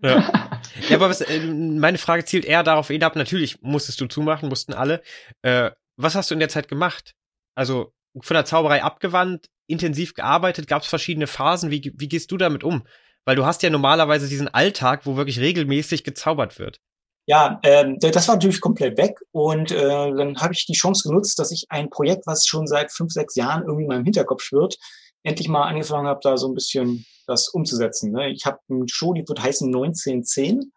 [0.01, 0.59] Ja.
[0.89, 4.73] ja, aber was, äh, meine Frage zielt eher darauf hinab, natürlich musstest du zumachen, mussten
[4.73, 5.01] alle.
[5.41, 7.13] Äh, was hast du in der Zeit gemacht?
[7.55, 11.71] Also von der Zauberei abgewandt, intensiv gearbeitet, gab es verschiedene Phasen.
[11.71, 12.85] Wie, wie gehst du damit um?
[13.23, 16.81] Weil du hast ja normalerweise diesen Alltag, wo wirklich regelmäßig gezaubert wird.
[17.25, 21.39] Ja, ähm, das war natürlich komplett weg und äh, dann habe ich die Chance genutzt,
[21.39, 24.77] dass ich ein Projekt, was schon seit fünf, sechs Jahren irgendwie in meinem Hinterkopf schwirrt,
[25.23, 28.11] endlich mal angefangen habe, da so ein bisschen das umzusetzen.
[28.11, 28.29] Ne?
[28.29, 30.73] Ich habe eine Show, die wird heißen 1910,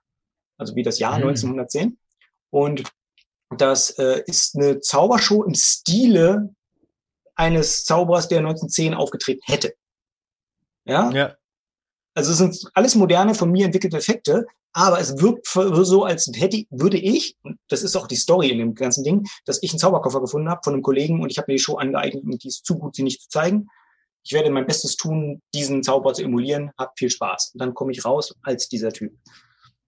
[0.56, 1.28] also wie das Jahr mhm.
[1.28, 1.98] 1910.
[2.50, 2.84] Und
[3.56, 6.54] das äh, ist eine Zaubershow im Stile
[7.34, 9.74] eines Zauberers, der 1910 aufgetreten hätte.
[10.84, 11.10] Ja?
[11.10, 11.36] ja.
[12.14, 16.64] Also es sind alles moderne, von mir entwickelte Effekte, aber es wirkt so, als hätte,
[16.70, 19.78] würde ich, und das ist auch die Story in dem ganzen Ding, dass ich einen
[19.78, 22.48] Zauberkoffer gefunden habe von einem Kollegen und ich habe mir die Show angeeignet und die
[22.48, 23.68] ist zu gut, sie nicht zu zeigen
[24.26, 27.52] ich werde mein Bestes tun, diesen Zauber zu emulieren, hab viel Spaß.
[27.54, 29.12] Und dann komme ich raus als dieser Typ.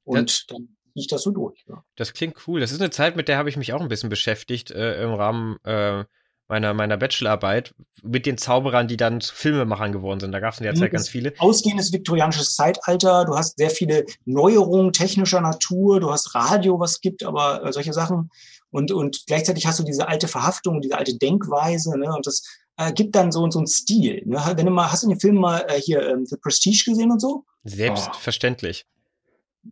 [0.05, 1.65] Und das, dann ich das so durch.
[1.69, 1.83] Ja.
[1.97, 2.61] Das klingt cool.
[2.61, 5.13] Das ist eine Zeit, mit der habe ich mich auch ein bisschen beschäftigt äh, im
[5.13, 6.05] Rahmen äh,
[6.49, 10.33] meiner, meiner Bachelorarbeit mit den Zauberern, die dann zu Filmemachern geworden sind.
[10.33, 11.35] Da gab es in der Zeit ganz viele.
[11.39, 17.23] Ausgehendes viktorianisches Zeitalter, du hast sehr viele Neuerungen technischer Natur, du hast Radio, was gibt,
[17.23, 18.31] aber äh, solche Sachen.
[18.71, 22.15] Und, und gleichzeitig hast du diese alte Verhaftung, diese alte Denkweise, ne?
[22.15, 22.43] Und das
[22.77, 24.23] äh, gibt dann so, so einen Stil.
[24.25, 24.41] Ne?
[24.55, 27.21] Wenn du mal, hast du den Film mal äh, hier ähm, The Prestige gesehen und
[27.21, 27.45] so?
[27.65, 28.87] Selbstverständlich.
[28.87, 28.98] Oh.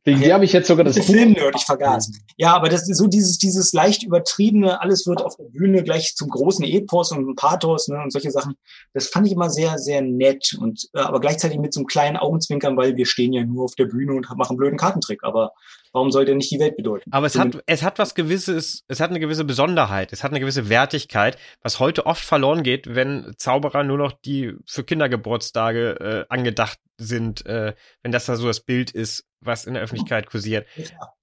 [0.05, 2.13] Wegen dir habe ich jetzt sogar das Filmnerd, ich vergaß.
[2.37, 6.15] Ja, aber das ist so dieses, dieses leicht übertriebene, alles wird auf der Bühne gleich
[6.17, 8.57] zum großen Epos und Pathos ne, und solche Sachen.
[8.95, 12.17] Das fand ich immer sehr, sehr nett und äh, aber gleichzeitig mit so einem kleinen
[12.17, 15.23] Augenzwinkern, weil wir stehen ja nur auf der Bühne und machen einen blöden Kartentrick.
[15.23, 15.53] Aber
[15.97, 17.11] warum soll der nicht die Welt bedeuten?
[17.11, 20.41] Aber es hat, es hat was gewisses, es hat eine gewisse Besonderheit, es hat eine
[20.41, 26.33] gewisse Wertigkeit, was heute oft verloren geht, wenn Zauberer nur noch die für Kindergeburtstage äh,
[26.33, 30.67] angedacht sind, äh, wenn das da so das Bild ist, was in der Öffentlichkeit kursiert.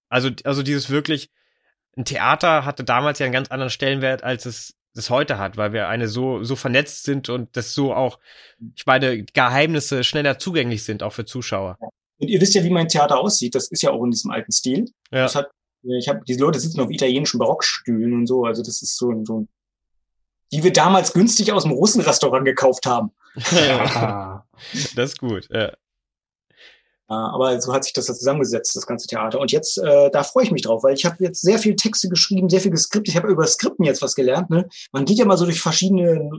[0.10, 1.30] Also, also dieses wirklich,
[1.96, 5.74] ein Theater hatte damals ja einen ganz anderen Stellenwert, als es es heute hat, weil
[5.74, 8.20] wir eine so so vernetzt sind und das so auch,
[8.76, 11.78] ich meine, Geheimnisse schneller zugänglich sind auch für Zuschauer.
[12.24, 13.54] Und ihr wisst ja, wie mein Theater aussieht.
[13.56, 14.86] Das ist ja auch in diesem alten Stil.
[15.12, 15.24] Ja.
[15.24, 15.52] Das hat,
[15.84, 18.46] ich habe diese Leute sitzen auf italienischen Barockstühlen und so.
[18.46, 19.48] Also das ist so, so
[20.54, 23.12] die wir damals günstig aus dem Russenrestaurant gekauft haben.
[23.52, 24.46] Ja,
[24.96, 25.50] das ist gut.
[25.52, 25.74] Ja.
[27.08, 29.40] Aber so hat sich das zusammengesetzt, das ganze Theater.
[29.40, 32.08] Und jetzt, äh, da freue ich mich drauf, weil ich habe jetzt sehr viel Texte
[32.08, 33.10] geschrieben, sehr viel geskriptet.
[33.10, 34.50] Ich habe über Skripten jetzt was gelernt.
[34.50, 34.68] Ne?
[34.92, 36.30] Man geht ja mal so durch verschiedene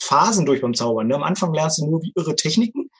[0.00, 1.06] Phasen durch beim Zaubern.
[1.06, 1.14] Ne?
[1.14, 2.90] Am Anfang lernst du nur wie irre Techniken.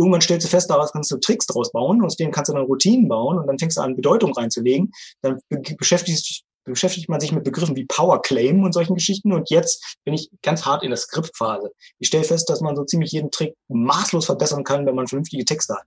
[0.00, 2.64] Irgendwann stellst du fest, daraus kannst du Tricks draus bauen, aus denen kannst du dann
[2.64, 4.92] Routinen bauen und dann fängst du an, Bedeutung reinzulegen.
[5.20, 5.38] Dann
[5.76, 9.30] beschäftigst, beschäftigt man sich mit Begriffen wie Power Claim und solchen Geschichten.
[9.30, 11.70] Und jetzt bin ich ganz hart in der Skriptphase.
[11.98, 15.44] Ich stelle fest, dass man so ziemlich jeden Trick maßlos verbessern kann, wenn man vernünftige
[15.44, 15.86] Texte hat.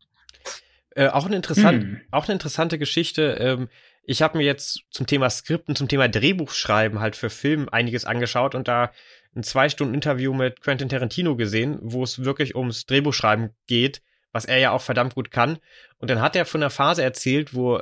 [0.95, 2.01] Äh, auch, eine interessant, hm.
[2.11, 3.37] auch eine interessante Geschichte.
[3.39, 3.67] Ähm,
[4.03, 8.53] ich habe mir jetzt zum Thema Skripten, zum Thema Drehbuchschreiben halt für Film einiges angeschaut
[8.53, 8.91] und da
[9.35, 14.45] ein zwei Stunden Interview mit Quentin Tarantino gesehen, wo es wirklich ums Drehbuchschreiben geht, was
[14.45, 15.59] er ja auch verdammt gut kann.
[15.97, 17.81] Und dann hat er von einer Phase erzählt, wo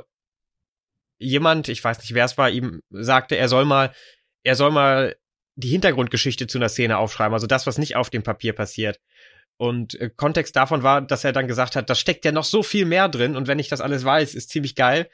[1.18, 3.92] jemand, ich weiß nicht, wer es war, ihm sagte, er soll mal,
[4.42, 5.16] er soll mal
[5.54, 9.00] die Hintergrundgeschichte zu einer Szene aufschreiben, also das, was nicht auf dem Papier passiert.
[9.56, 12.62] Und äh, Kontext davon war, dass er dann gesagt hat, da steckt ja noch so
[12.62, 15.08] viel mehr drin und wenn ich das alles weiß, ist ziemlich geil.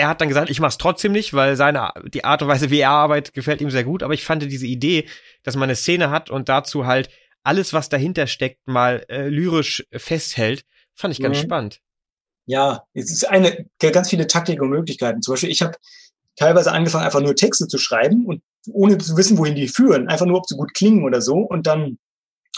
[0.00, 2.80] Er hat dann gesagt, ich mach's trotzdem nicht, weil seine die Art und Weise, wie
[2.80, 4.02] er arbeitet, gefällt ihm sehr gut.
[4.02, 5.06] Aber ich fand diese Idee,
[5.42, 7.10] dass man eine Szene hat und dazu halt
[7.42, 11.42] alles, was dahinter steckt, mal äh, lyrisch festhält, fand ich ganz mhm.
[11.42, 11.80] spannend.
[12.46, 15.20] Ja, es ist eine ganz viele Taktiken und Möglichkeiten.
[15.20, 15.76] Zum Beispiel, ich habe
[16.36, 20.24] teilweise angefangen, einfach nur Texte zu schreiben und ohne zu wissen, wohin die führen, einfach
[20.24, 21.34] nur, ob sie gut klingen oder so.
[21.36, 21.98] Und dann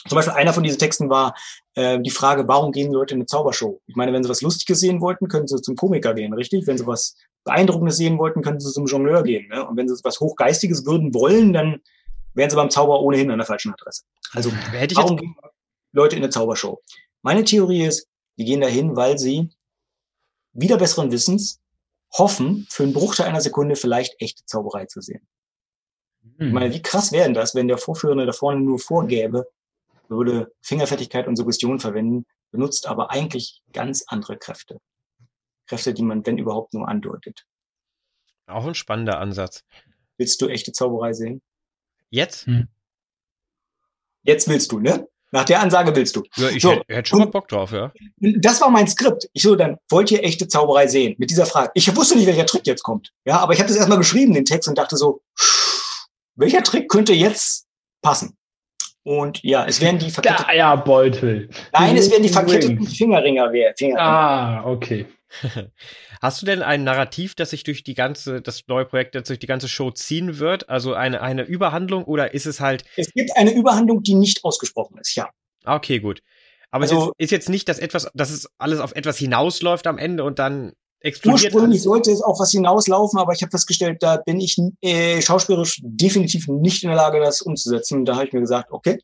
[0.09, 1.35] Zum Beispiel einer von diesen Texten war
[1.75, 3.81] äh, die Frage, warum gehen Leute in eine Zaubershow?
[3.87, 6.67] Ich meine, wenn sie was Lustiges sehen wollten, können sie zum Komiker gehen, richtig?
[6.67, 9.49] Wenn sie was Beeindruckendes sehen wollten, können sie zum Jongleur gehen.
[9.49, 9.67] Ne?
[9.67, 11.81] Und wenn sie was Hochgeistiges würden wollen, dann
[12.35, 14.03] wären sie beim Zauber ohnehin an der falschen Adresse.
[14.33, 15.35] Also ich warum gehen
[15.93, 16.81] Leute in eine Zaubershow?
[17.23, 19.51] Meine Theorie ist, die gehen dahin, weil sie
[20.53, 21.61] wieder besseren Wissens
[22.13, 25.27] hoffen, für einen Bruchteil einer Sekunde vielleicht echte Zauberei zu sehen.
[26.39, 26.49] Hm.
[26.49, 29.47] Ich meine, wie krass wäre denn das, wenn der Vorführende da vorne nur vorgäbe,
[30.13, 34.79] würde Fingerfertigkeit und Suggestion verwenden, benutzt aber eigentlich ganz andere Kräfte.
[35.67, 37.47] Kräfte, die man, wenn überhaupt, nur andeutet.
[38.47, 39.65] Auch ein spannender Ansatz.
[40.19, 41.41] Willst du echte Zauberei sehen?
[42.11, 42.47] Jetzt?
[42.47, 42.69] Hm.
[44.23, 45.09] Jetzt willst du, ne?
[45.35, 46.23] Nach der Ansage willst du.
[46.37, 47.91] Ja, ich so, hätte, hätte schon mal Bock drauf, ja.
[48.19, 49.31] Das war mein Skript.
[49.33, 51.15] Ich so, dann wollt ihr echte Zauberei sehen?
[51.19, 51.71] Mit dieser Frage.
[51.75, 53.13] Ich wusste nicht, welcher Trick jetzt kommt.
[53.25, 55.23] Ja, aber ich habe das erstmal geschrieben, den Text, und dachte so,
[56.35, 57.67] welcher Trick könnte jetzt
[58.03, 58.37] passen?
[59.05, 60.47] Und ja, es werden die verketteten.
[60.47, 61.49] Eierbeutel.
[61.73, 63.51] Nein, es werden die verketteten Fingerringer.
[63.77, 64.01] Fingerringer.
[64.01, 65.07] Ah, okay.
[66.23, 69.41] Hast du denn ein Narrativ, das sich durch die ganze, das neue Projekt jetzt durch
[69.41, 70.69] die ganze Show ziehen wird?
[70.69, 72.85] Also eine, eine Überhandlung oder ist es halt.
[72.97, 75.31] Es gibt eine Überhandlung, die nicht ausgesprochen ist, ja.
[75.65, 76.23] Okay, gut.
[76.71, 79.87] Aber also, es ist, ist, jetzt nicht, dass etwas, dass es alles auf etwas hinausläuft
[79.87, 81.53] am Ende und dann explodiert.
[81.53, 81.83] Ursprünglich alles.
[81.83, 86.49] sollte es auf was hinauslaufen, aber ich habe festgestellt, da bin ich äh, schauspielerisch definitiv
[86.49, 88.05] nicht in der Lage, das umzusetzen.
[88.05, 88.99] Da habe ich mir gesagt, okay,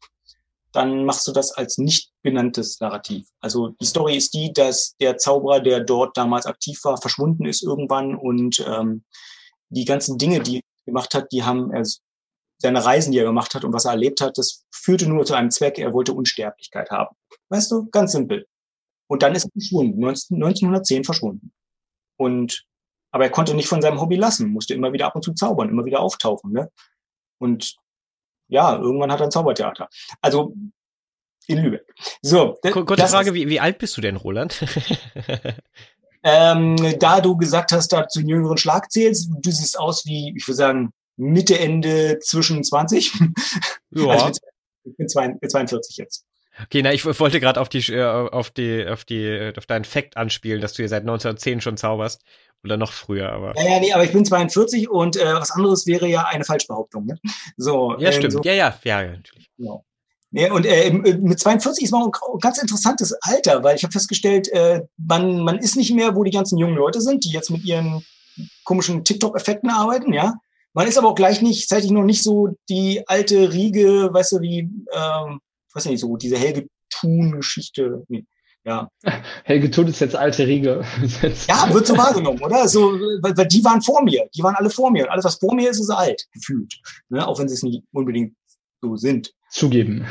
[0.72, 3.26] dann machst du das als nicht benanntes Narrativ.
[3.40, 7.62] Also die Story ist die, dass der Zauberer, der dort damals aktiv war, verschwunden ist
[7.62, 9.04] irgendwann und ähm,
[9.70, 11.84] die ganzen Dinge, die er gemacht hat, die haben er,
[12.60, 15.34] seine Reisen, die er gemacht hat und was er erlebt hat, das führte nur zu
[15.34, 17.14] einem Zweck, er wollte Unsterblichkeit haben.
[17.48, 18.46] Weißt du, ganz simpel.
[19.06, 21.52] Und dann ist er verschwunden, 19, 1910 verschwunden.
[22.18, 22.66] Und
[23.10, 25.70] aber er konnte nicht von seinem Hobby lassen, musste immer wieder ab und zu zaubern,
[25.70, 26.52] immer wieder auftauchen.
[26.52, 26.70] Ne?
[27.38, 27.76] Und
[28.48, 29.88] ja, irgendwann hat er ein Zaubertheater.
[30.20, 30.54] Also
[31.46, 31.94] in Lübeck.
[32.20, 32.58] So.
[32.70, 34.62] Kurze Frage, wie, wie alt bist du denn, Roland?
[36.22, 40.46] ähm, da du gesagt hast, da zu jüngeren Schlag zählst, du siehst aus wie, ich
[40.46, 43.12] würde sagen, Mitte, Ende zwischen 20.
[43.90, 44.08] Ja.
[44.08, 44.38] Also
[44.84, 46.26] ich bin 42 jetzt.
[46.64, 50.16] Okay, na, ich wollte gerade auf die, äh, auf die, auf die, auf deinen Fact
[50.16, 52.22] anspielen, dass du hier seit 1910 schon zauberst.
[52.64, 53.54] Oder noch früher, aber.
[53.56, 57.06] Ja, ja, nee, aber ich bin 42 und äh, was anderes wäre ja eine Falschbehauptung.
[57.06, 57.18] Ne?
[57.56, 58.32] So, ja, ähm, stimmt.
[58.32, 59.48] So, ja, ja, ja, natürlich.
[59.56, 59.84] Genau.
[60.30, 64.48] Ja, und äh, mit 42 ist man ein ganz interessantes Alter, weil ich habe festgestellt,
[64.48, 67.64] äh, man, man ist nicht mehr, wo die ganzen jungen Leute sind, die jetzt mit
[67.64, 68.04] ihren
[68.64, 70.34] komischen TikTok-Effekten arbeiten, ja.
[70.74, 74.40] Man ist aber auch gleich nicht, zeitlich noch nicht so die alte Riege, weißt du,
[74.40, 75.40] wie, ähm,
[75.78, 78.04] weiß nicht, so diese Helge Thun-Geschichte.
[78.08, 78.24] Nee.
[78.64, 78.88] Ja.
[79.44, 80.84] Helge Thun ist jetzt alte Riege.
[81.48, 82.68] ja, wird so wahrgenommen, oder?
[82.68, 84.28] So, weil, weil, die waren vor mir.
[84.34, 85.04] Die waren alle vor mir.
[85.04, 86.74] Und alles, was vor mir ist, ist alt, gefühlt.
[87.08, 87.26] Ne?
[87.26, 88.34] Auch wenn sie es nicht unbedingt
[88.80, 89.32] so sind.
[89.50, 90.06] Zugeben.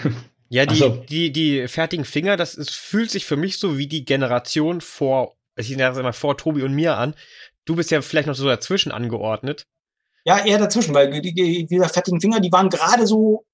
[0.49, 1.03] Ja, die, also.
[1.09, 5.35] die, die fertigen Finger, das ist, fühlt sich für mich so wie die Generation vor,
[5.57, 7.15] ich nenne mal vor Tobi und mir an.
[7.65, 9.67] Du bist ja vielleicht noch so dazwischen angeordnet.
[10.23, 13.45] Ja, eher dazwischen, weil die, die, die fertigen Finger, die waren gerade so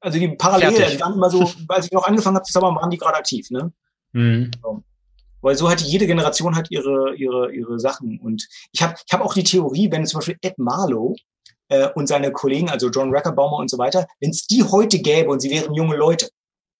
[0.00, 2.90] also die parallel, die waren immer so, als ich noch angefangen habe zu zaubern, waren
[2.90, 3.72] die gerade aktiv, ne?
[4.12, 4.50] Mhm.
[4.62, 4.82] So.
[5.40, 8.20] Weil so hatte jede Generation hat ihre, ihre, ihre Sachen.
[8.20, 11.16] Und ich habe ich hab auch die Theorie, wenn zum Beispiel Ed Marlow
[11.68, 15.30] äh, und seine Kollegen, also John Rackerbaumer und so weiter, wenn es die heute gäbe
[15.30, 16.28] und sie wären junge Leute,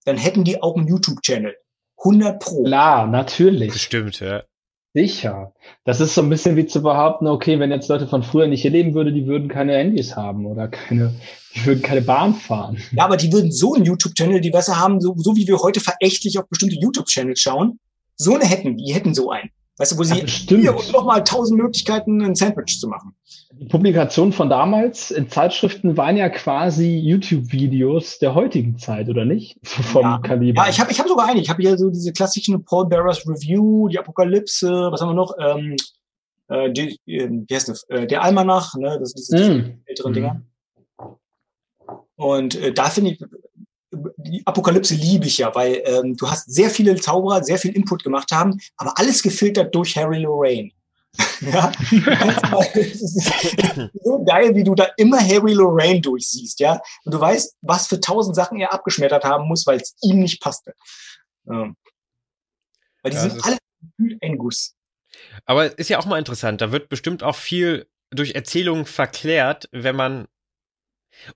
[0.05, 1.55] dann hätten die auch einen YouTube-Channel.
[1.97, 2.63] 100 Pro.
[2.63, 3.81] Klar, natürlich.
[3.81, 4.43] Stimmt, ja.
[4.93, 5.53] Sicher.
[5.85, 8.61] Das ist so ein bisschen wie zu behaupten, okay, wenn jetzt Leute von früher nicht
[8.61, 11.15] hier leben würden, die würden keine Handys haben oder keine,
[11.55, 12.77] die würden keine Bahn fahren.
[12.91, 15.79] Ja, aber die würden so einen YouTube-Channel, die besser haben, so, so wie wir heute
[15.79, 17.79] verächtlich auf bestimmte YouTube-Channels schauen,
[18.17, 19.49] so eine hätten, die hätten so einen.
[19.77, 23.15] Weißt du, wo sie ja, hier und nochmal tausend Möglichkeiten, ein Sandwich zu machen.
[23.59, 29.57] Die Publikationen von damals in Zeitschriften waren ja quasi YouTube-Videos der heutigen Zeit, oder nicht?
[29.63, 30.17] Vom ja.
[30.17, 30.63] Kaliber.
[30.63, 31.39] Ja, ich habe ich hab sogar eine.
[31.39, 35.35] Ich habe hier so diese klassischen Paul Bearers Review, die Apokalypse, was haben wir noch?
[35.39, 35.75] Ähm,
[36.47, 37.83] äh, die, äh, wie heißt das?
[37.89, 38.97] Äh, der Almanach, ne?
[38.99, 39.81] Das sind diese mm.
[39.85, 40.15] älteren mm.
[40.15, 40.41] Dinger.
[42.15, 43.23] Und äh, da finde ich,
[44.17, 48.03] die Apokalypse liebe ich ja, weil ähm, du hast sehr viele Zauberer, sehr viel Input
[48.03, 50.71] gemacht haben, aber alles gefiltert durch Harry Lorraine.
[51.41, 51.71] Ja,
[54.03, 56.81] so geil, wie du da immer Harry Lorraine durchsiehst, ja.
[57.05, 60.41] Und du weißt, was für tausend Sachen er abgeschmettert haben muss, weil es ihm nicht
[60.41, 60.73] passte.
[61.47, 61.75] Ähm,
[63.01, 63.57] weil die ja, sind alle
[64.21, 64.75] ein Guss.
[65.45, 66.61] Aber ist ja auch mal interessant.
[66.61, 70.27] Da wird bestimmt auch viel durch Erzählungen verklärt, wenn man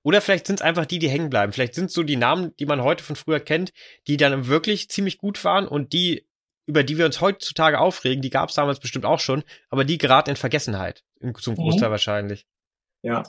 [0.04, 1.54] oder vielleicht sind es einfach die, die hängen bleiben.
[1.54, 3.74] Vielleicht sind es so die Namen, die man heute von früher kennt,
[4.08, 6.27] die dann wirklich ziemlich gut waren und die,
[6.68, 9.98] über die wir uns heutzutage aufregen, die gab es damals bestimmt auch schon, aber die
[9.98, 11.04] geraten in Vergessenheit.
[11.40, 11.58] Zum mhm.
[11.58, 11.92] Großteil mhm.
[11.92, 12.46] wahrscheinlich.
[13.02, 13.24] Ja.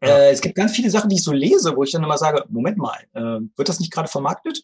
[0.00, 2.44] Äh, es gibt ganz viele Sachen, die ich so lese, wo ich dann immer sage,
[2.48, 4.62] Moment mal, äh, wird das nicht gerade vermarktet?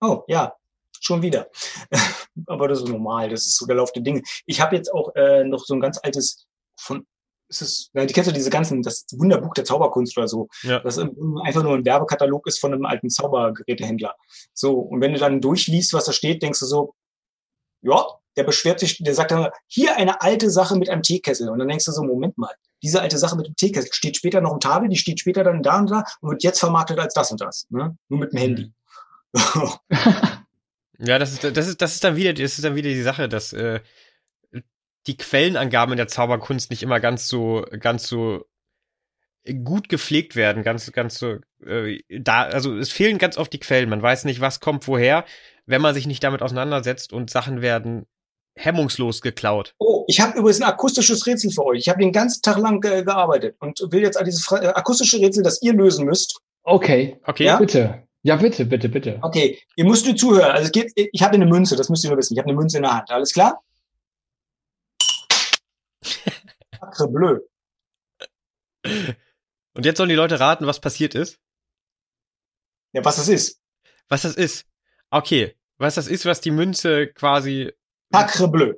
[0.00, 0.54] Oh, ja,
[0.98, 1.48] schon wieder.
[2.46, 4.22] Aber das ist normal, das ist so der Lauf der Dinge.
[4.46, 7.06] Ich habe jetzt auch äh, noch so ein ganz altes von
[7.50, 10.78] es ist, die kennst du diese ganzen, das Wunderbuch der Zauberkunst oder so, ja.
[10.78, 14.14] das einfach nur ein Werbekatalog ist von einem alten Zaubergerätehändler.
[14.54, 16.94] So, und wenn du dann durchliest, was da steht, denkst du so,
[17.82, 21.48] ja, der beschwert sich, der sagt dann, hier eine alte Sache mit einem Teekessel.
[21.48, 24.40] Und dann denkst du so, Moment mal, diese alte Sache mit dem Teekessel steht später
[24.40, 27.14] noch im Tafel, die steht später dann da und da und wird jetzt vermarktet als
[27.14, 27.66] das und das.
[27.70, 27.96] Ne?
[28.08, 28.72] Nur mit dem Handy.
[30.98, 33.28] ja, das ist, das ist, das ist dann wieder, das ist dann wieder die Sache,
[33.28, 33.80] dass äh,
[35.06, 38.44] die Quellenangaben in der Zauberkunst nicht immer ganz so, ganz so
[39.64, 43.88] gut gepflegt werden, ganz, ganz so, äh, da, also es fehlen ganz oft die Quellen.
[43.88, 45.24] Man weiß nicht, was kommt woher,
[45.66, 48.06] wenn man sich nicht damit auseinandersetzt und Sachen werden
[48.56, 49.74] hemmungslos geklaut.
[49.78, 51.78] Oh, ich habe übrigens ein akustisches Rätsel für euch.
[51.80, 55.42] Ich habe den ganzen Tag lang ge gearbeitet und will jetzt dieses äh, akustische Rätsel,
[55.42, 56.40] das ihr lösen müsst.
[56.62, 57.56] Okay, okay, ja?
[57.56, 58.02] bitte.
[58.22, 59.18] Ja, bitte, bitte, bitte.
[59.22, 60.50] Okay, ihr müsst nur zuhören.
[60.50, 62.34] Also es geht, ich habe eine Münze, das müsst ihr nur wissen.
[62.34, 63.10] Ich habe eine Münze in der Hand.
[63.10, 63.62] Alles klar?
[66.02, 67.38] Sacre bleu.
[69.74, 71.38] Und jetzt sollen die Leute raten, was passiert ist?
[72.92, 73.60] Ja, was das ist.
[74.08, 74.66] Was das ist.
[75.10, 75.56] Okay.
[75.78, 77.72] Was das ist, was die Münze quasi.
[78.12, 78.74] Sacre bleu.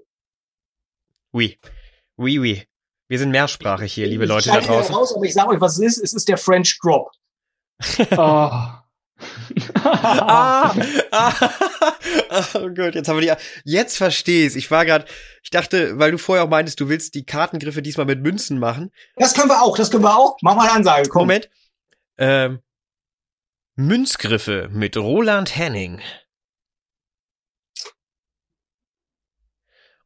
[1.32, 1.58] Oui.
[2.16, 2.66] Oui, oui.
[3.08, 4.94] Wir sind mehrsprachig hier, liebe ich Leute da draußen.
[4.94, 6.02] Raus, aber ich sage euch, was es ist.
[6.02, 7.10] Es ist der French Drop.
[8.16, 8.50] oh
[9.84, 10.74] ah,
[11.10, 11.50] ah,
[12.54, 13.42] oh Gott, jetzt haben wir die.
[13.64, 14.56] Jetzt verstehe ich.
[14.56, 15.04] Ich war gerade,
[15.42, 18.90] ich dachte, weil du vorher auch meintest, du willst die Kartengriffe diesmal mit Münzen machen.
[19.16, 20.36] Das können wir auch, das können wir auch.
[20.42, 21.22] Mach mal eine Ansage, komm.
[21.22, 21.50] Moment.
[22.18, 22.60] Ähm,
[23.74, 26.00] Münzgriffe mit Roland Henning.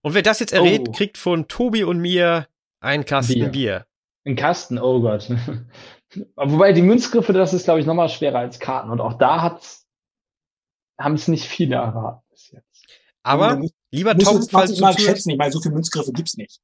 [0.03, 0.93] Und wer das jetzt errät, oh.
[0.93, 2.47] kriegt von Tobi und mir
[2.81, 3.49] einen Kasten Bier.
[3.49, 3.87] Bier.
[4.25, 5.29] Ein Kasten, oh Gott.
[6.37, 8.91] Wobei die Münzgriffe, das ist, glaube ich, nochmal schwerer als Karten.
[8.91, 9.87] Und auch da hat's,
[10.99, 12.87] haben es nicht viele erraten bis jetzt.
[13.23, 16.61] Aber, musst, lieber Tom, falls du mal schätzen, ich meine, so viele Münzgriffe gibt's nicht.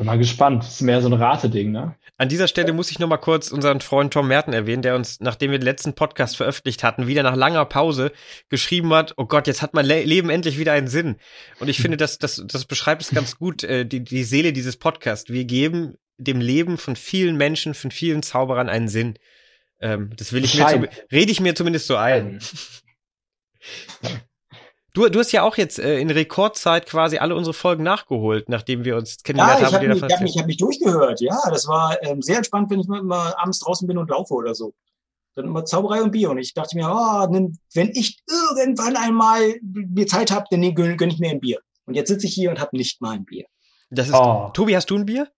[0.00, 0.64] Bin mal gespannt.
[0.64, 1.94] Das ist mehr so ein Rateding, ne?
[2.16, 5.20] An dieser Stelle muss ich noch mal kurz unseren Freund Tom Merten erwähnen, der uns,
[5.20, 8.10] nachdem wir den letzten Podcast veröffentlicht hatten, wieder nach langer Pause
[8.48, 11.16] geschrieben hat, oh Gott, jetzt hat mein Le Leben endlich wieder einen Sinn.
[11.58, 14.78] Und ich finde, das, das, das beschreibt es ganz gut, äh, die, die Seele dieses
[14.78, 15.28] Podcasts.
[15.28, 19.18] Wir geben dem Leben von vielen Menschen, von vielen Zauberern einen Sinn.
[19.82, 20.80] Ähm, das will ich Schein.
[20.80, 22.40] mir, rede ich mir zumindest so ein.
[24.92, 28.84] Du, du hast ja auch jetzt äh, in Rekordzeit quasi alle unsere Folgen nachgeholt, nachdem
[28.84, 29.82] wir uns kennengelernt ja, ich haben.
[29.82, 31.38] Hab mich, ich habe mich, hab mich durchgehört, ja.
[31.48, 34.54] Das war ähm, sehr entspannt, wenn ich mal, mal abends draußen bin und laufe oder
[34.54, 34.74] so.
[35.36, 36.30] Dann immer Zauberei und Bier.
[36.30, 37.28] Und ich dachte mir, oh,
[37.74, 41.60] wenn ich irgendwann einmal mir Zeit habe, dann gönne gönn ich mir ein Bier.
[41.86, 43.46] Und jetzt sitze ich hier und habe nicht mal ein Bier.
[43.90, 44.50] Das ist, oh.
[44.52, 45.28] Tobi, hast du ein Bier?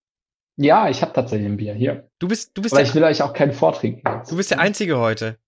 [0.57, 2.09] Ja, ich habe tatsächlich ein Bier hier.
[2.19, 2.75] Du bist, du bist.
[2.75, 4.03] Aber ich will euch auch keinen vortrinken.
[4.29, 5.39] Du bist der Einzige heute.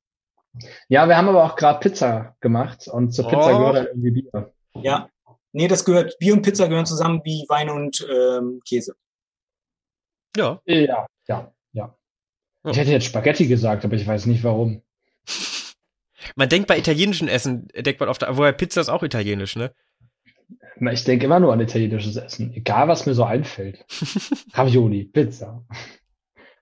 [0.89, 3.59] Ja, wir haben aber auch gerade Pizza gemacht und zur Pizza oh.
[3.59, 4.53] gehört halt irgendwie Bier.
[4.75, 5.09] Ja,
[5.53, 6.19] nee, das gehört.
[6.19, 8.95] Bier und Pizza gehören zusammen wie Wein und ähm, Käse.
[10.37, 10.61] Ja.
[10.65, 11.97] Ja, ja, ja.
[12.65, 14.83] Ich hätte jetzt Spaghetti gesagt, aber ich weiß nicht warum.
[16.37, 19.73] Man denkt bei italienischen Essen, denkt man oft, woher Pizza ist auch italienisch, ne?
[20.77, 22.53] Na, ich denke immer nur an italienisches Essen.
[22.55, 23.85] Egal, was mir so einfällt.
[24.55, 25.65] Ravioli, Pizza.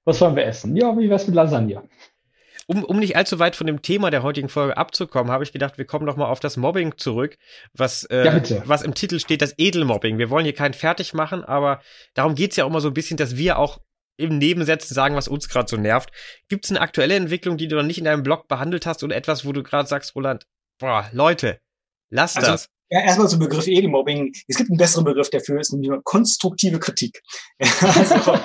[0.05, 0.77] Was wollen wir essen?
[0.77, 1.89] Ja, wie wär's mit Lasagne?
[2.67, 5.79] Um, um nicht allzu weit von dem Thema der heutigen Folge abzukommen, habe ich gedacht,
[5.79, 7.37] wir kommen noch mal auf das Mobbing zurück,
[7.73, 10.19] was, äh, ja, was im Titel steht, das Edelmobbing.
[10.19, 11.81] Wir wollen hier keinen fertig machen, aber
[12.15, 13.81] darum geht's ja auch immer so ein bisschen, dass wir auch
[14.17, 16.11] im Nebensätzen sagen, was uns gerade so nervt.
[16.49, 19.17] Gibt es eine aktuelle Entwicklung, die du noch nicht in deinem Blog behandelt hast oder
[19.17, 20.47] etwas, wo du gerade sagst, Roland,
[20.79, 21.61] boah, Leute,
[22.11, 22.69] lass also, das.
[22.91, 24.33] Ja, erstmal zum Begriff Edelmobbing.
[24.49, 27.23] Es gibt einen besseren Begriff dafür, ist nämlich konstruktive Kritik.
[27.81, 28.39] also,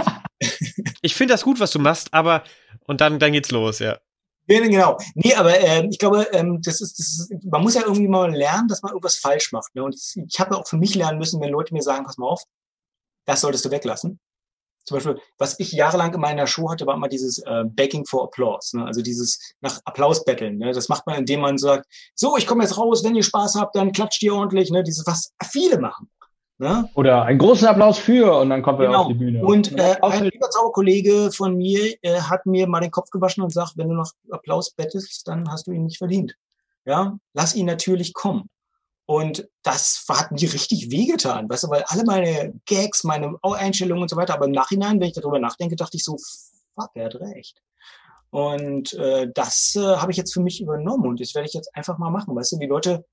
[1.02, 2.44] ich finde das gut, was du machst, aber
[2.88, 4.00] und dann, dann geht's los, ja.
[4.48, 4.98] Genau.
[5.14, 8.34] Nee, aber ähm, ich glaube, ähm, das, ist, das ist, man muss ja irgendwie mal
[8.34, 9.76] lernen, dass man irgendwas falsch macht.
[9.76, 9.84] Ne?
[9.84, 12.44] Und ich habe auch für mich lernen müssen, wenn Leute mir sagen, pass mal auf,
[13.26, 14.20] das solltest du weglassen.
[14.86, 18.24] Zum Beispiel, was ich jahrelang in meiner Show hatte, war immer dieses äh, Begging for
[18.24, 18.86] Applause, ne?
[18.86, 20.60] also dieses nach Applaus betteln.
[20.60, 20.72] Ne?
[20.72, 23.76] Das macht man, indem man sagt, so, ich komme jetzt raus, wenn ihr Spaß habt,
[23.76, 24.72] dann klatscht ihr ordentlich.
[24.72, 24.84] Ne?
[24.84, 26.10] Dieses, was viele machen.
[26.60, 26.90] Ne?
[26.96, 29.02] Oder einen großen Applaus für und dann kommt er genau.
[29.02, 29.46] auf die Bühne.
[29.46, 33.52] Und äh, ein lieber Zauberkollege von mir äh, hat mir mal den Kopf gewaschen und
[33.52, 36.36] sagt, wenn du noch Applaus bettest, dann hast du ihn nicht verdient.
[36.86, 38.50] Ja, lass ihn natürlich kommen.
[39.06, 44.10] Und das hat mir richtig wehgetan, weißt du, weil alle meine Gags, meine Einstellungen und
[44.10, 46.18] so weiter, aber im Nachhinein, wenn ich darüber nachdenke, dachte ich so,
[46.76, 47.62] fuck, er hat recht.
[48.32, 51.74] Und äh, das äh, habe ich jetzt für mich übernommen und das werde ich jetzt
[51.74, 53.06] einfach mal machen, weißt du, die Leute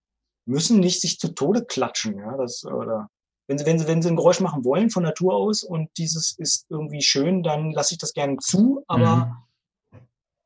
[0.46, 3.08] müssen nicht sich zu Tode klatschen, ja, das oder
[3.46, 6.32] Wenn sie, wenn sie, wenn sie ein Geräusch machen wollen von Natur aus und dieses
[6.32, 9.44] ist irgendwie schön, dann lasse ich das gerne zu, aber
[9.92, 9.98] mhm.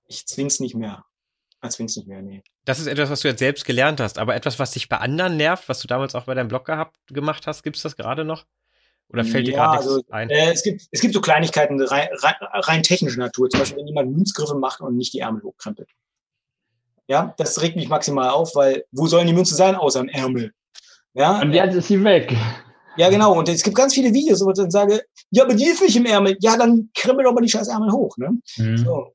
[0.06, 1.04] ich zwing's nicht mehr.
[1.62, 2.42] Ich zwing's nicht mehr, nee.
[2.64, 5.36] Das ist etwas, was du jetzt selbst gelernt hast, aber etwas, was dich bei anderen
[5.36, 8.44] nervt, was du damals auch bei deinem Blog gehabt, gemacht hast, gibt's das gerade noch?
[9.10, 10.28] Oder fällt dir gerade also, nichts ein?
[10.28, 13.48] Äh, es, gibt, es gibt so Kleinigkeiten rein, rein, rein technischer Natur.
[13.48, 15.88] Zum Beispiel, wenn jemand Münzgriffe macht und nicht die Ärmel hochkrempelt.
[17.06, 20.52] Ja, das regt mich maximal auf, weil wo sollen die Münze sein, außer im Ärmel?
[21.14, 21.40] Ja.
[21.40, 22.36] Und jetzt ist sie weg.
[22.98, 23.38] Ja, genau.
[23.38, 25.96] Und es gibt ganz viele Videos, wo ich dann sage, ja, aber die ist nicht
[25.96, 26.36] im Ärmel.
[26.40, 28.16] Ja, dann krempel doch mal die scheiß Ärmel hoch.
[28.16, 28.40] Ne?
[28.56, 28.78] Mhm.
[28.78, 29.14] So.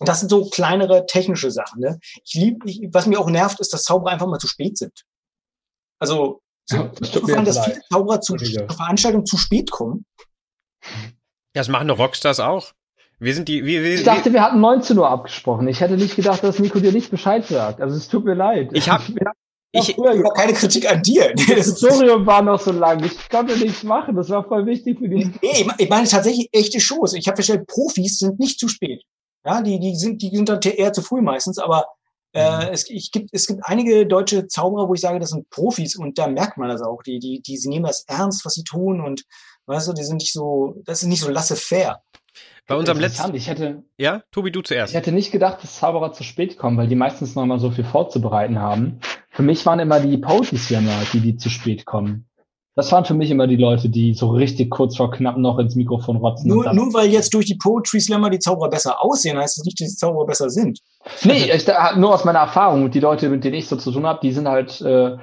[0.00, 1.80] Und das sind so kleinere technische Sachen.
[1.80, 2.00] Ne?
[2.24, 5.04] Ich lieb, ich, was mir auch nervt, ist, dass Zauberer einfach mal zu spät sind.
[6.00, 10.06] Also, so, ja, das gefallen, dass viele Zauberer zu, zur Veranstaltung zu spät kommen.
[11.52, 12.72] Das machen doch Rockstars auch.
[13.18, 15.68] Wir sind die, wir, wir, ich dachte, wir hatten 19 Uhr abgesprochen.
[15.68, 17.82] Ich hätte nicht gedacht, dass Nico dir nicht Bescheid sagt.
[17.82, 18.70] Also es tut mir leid.
[18.72, 19.04] Ich habe
[19.72, 21.32] ich, habe keine Kritik an dir.
[21.48, 23.04] Das Tutorium war noch so lang.
[23.04, 24.16] Ich konnte nichts machen.
[24.16, 25.32] Das war voll wichtig für die.
[25.42, 27.14] Nee, ich meine tatsächlich echte Shows.
[27.14, 29.02] Ich habe festgestellt, Profis sind nicht zu spät.
[29.44, 31.86] Ja, die, die sind, die sind dann eher zu früh meistens, aber
[32.32, 32.72] äh, mhm.
[32.72, 36.18] es, ich gibt, es gibt einige deutsche Zauberer, wo ich sage, das sind Profis und
[36.18, 37.02] da merkt man das auch.
[37.02, 39.24] Die, die, die, sie nehmen das ernst, was sie tun und
[39.66, 42.02] weißt du, die sind nicht so, das ist nicht so lasse fair.
[42.70, 43.34] Bei unserem letzten.
[43.34, 44.92] Ich hätte, ja, Tobi, du zuerst.
[44.92, 47.72] Ich hätte nicht gedacht, dass Zauberer zu spät kommen, weil die meistens noch mal so
[47.72, 49.00] viel vorzubereiten haben.
[49.30, 52.28] Für mich waren immer die Poetry Slammer, die, die zu spät kommen.
[52.76, 55.74] Das waren für mich immer die Leute, die so richtig kurz vor knapp noch ins
[55.74, 56.46] Mikrofon rotzen.
[56.46, 59.80] Nur, nur weil jetzt durch die Poetry Slammer die Zauberer besser aussehen, heißt das nicht,
[59.80, 60.78] dass die Zauberer besser sind.
[61.24, 61.66] Nee, ich,
[61.96, 64.46] nur aus meiner Erfahrung, die Leute, mit denen ich so zu tun habe, die sind
[64.46, 65.16] halt äh,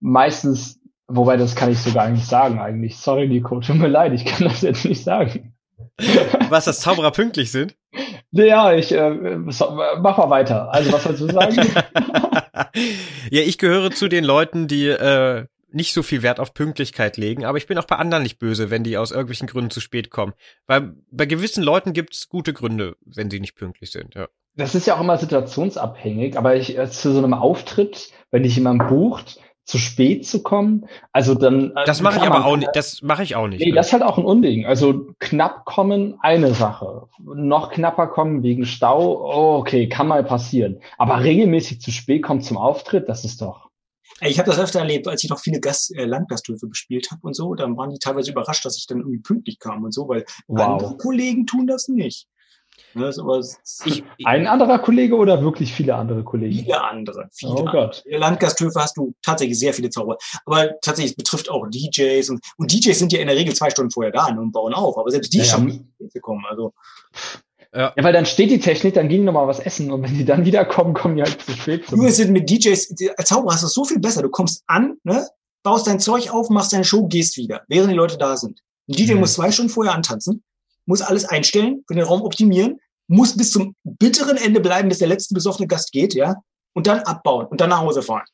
[0.00, 2.96] meistens, wobei das kann ich sogar eigentlich sagen eigentlich.
[2.96, 5.54] Sorry, Nico, tut mir leid, ich kann das jetzt nicht sagen.
[6.48, 7.76] Was, dass Zauberer pünktlich sind?
[8.30, 10.72] Ja, ich äh, mach mal weiter.
[10.72, 11.56] Also, was sollst du sagen?
[13.30, 17.44] ja, ich gehöre zu den Leuten, die äh, nicht so viel Wert auf Pünktlichkeit legen,
[17.44, 20.10] aber ich bin auch bei anderen nicht böse, wenn die aus irgendwelchen Gründen zu spät
[20.10, 20.34] kommen.
[20.66, 24.28] Weil bei gewissen Leuten gibt's gute Gründe, wenn sie nicht pünktlich sind, ja.
[24.56, 28.56] Das ist ja auch immer situationsabhängig, aber ich äh, zu so einem Auftritt, wenn dich
[28.56, 30.86] jemand bucht, zu spät zu kommen.
[31.12, 31.76] Also dann.
[31.76, 32.70] Äh, das mache ich aber auch nicht.
[32.72, 33.60] Das mache ich auch nicht.
[33.60, 33.76] Nee, ne?
[33.76, 34.64] das ist halt auch ein Unding.
[34.64, 37.06] Also knapp kommen, eine Sache.
[37.18, 40.80] Noch knapper kommen wegen Stau, oh, okay, kann mal passieren.
[40.96, 43.68] Aber regelmäßig zu spät kommen zum Auftritt, das ist doch.
[44.22, 47.34] Ich habe das öfter erlebt, als ich noch viele Gast, äh, Landgasthöfe gespielt habe und
[47.34, 47.54] so.
[47.54, 50.60] Dann waren die teilweise überrascht, dass ich dann irgendwie pünktlich kam und so, weil wow.
[50.60, 52.26] andere Kollegen tun das nicht.
[52.94, 53.40] Aber
[53.84, 56.60] ich, ein anderer Kollege oder wirklich viele andere Kollegen?
[56.60, 57.28] Viele andere.
[57.32, 58.02] Viele oh Gott.
[58.06, 60.18] In Landgasthöfe hast du tatsächlich sehr viele Zauberer.
[60.46, 62.30] Aber tatsächlich, es betrifft auch DJs.
[62.30, 64.98] Und, und DJs sind ja in der Regel zwei Stunden vorher da und bauen auf.
[64.98, 66.20] Aber selbst die ja, schon ja.
[66.20, 66.44] kommen.
[66.48, 66.72] Also.
[67.74, 67.92] Ja.
[67.94, 70.24] ja, weil dann steht die Technik, dann gehen die nochmal was essen und wenn die
[70.24, 71.92] dann wiederkommen, kommen die halt zu spät.
[71.92, 74.22] Nur sind mit DJs, als Zauberer hast du es so viel besser.
[74.22, 75.28] Du kommst an, ne,
[75.62, 78.60] baust dein Zeug auf, machst deine Show, gehst wieder, während die Leute da sind.
[78.88, 79.20] Ein DJ mhm.
[79.20, 80.42] muss zwei Stunden vorher antanzen,
[80.88, 85.08] muss alles einstellen, für den Raum optimieren, muss bis zum bitteren Ende bleiben, bis der
[85.08, 86.36] letzte besoffene Gast geht, ja,
[86.72, 88.24] und dann abbauen und dann nach Hause fahren.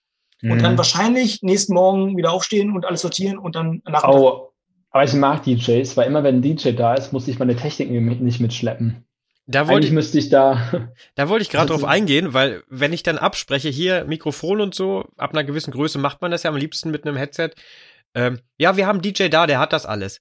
[0.41, 0.51] Mhm.
[0.53, 0.79] Und dann mhm.
[0.79, 4.51] wahrscheinlich nächsten Morgen wieder aufstehen und alles sortieren und dann nach oh,
[4.95, 7.91] aber ich mag DJs, weil immer wenn ein DJ da ist, muss ich meine Technik
[7.91, 9.05] nicht mitschleppen.
[9.47, 10.89] Da wollte ich, müsste ich da.
[11.17, 15.07] Da wollte ich gerade drauf eingehen, weil wenn ich dann abspreche, hier Mikrofon und so,
[15.17, 17.51] ab einer gewissen Größe macht man das ja am liebsten mit einem Headset.
[18.15, 20.21] Ähm, ja, wir haben DJ da, der hat das alles.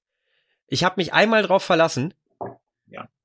[0.65, 2.15] Ich habe mich einmal drauf verlassen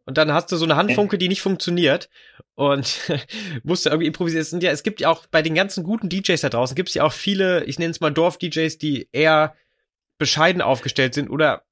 [0.09, 2.09] und dann hast du so eine Handfunke, die nicht funktioniert
[2.54, 2.98] und
[3.62, 4.62] musst du irgendwie improvisieren.
[4.62, 7.04] Ja, es gibt ja auch bei den ganzen guten DJs da draußen, gibt es ja
[7.04, 9.54] auch viele, ich nenne es mal Dorf-DJs, die eher
[10.16, 11.62] bescheiden aufgestellt sind oder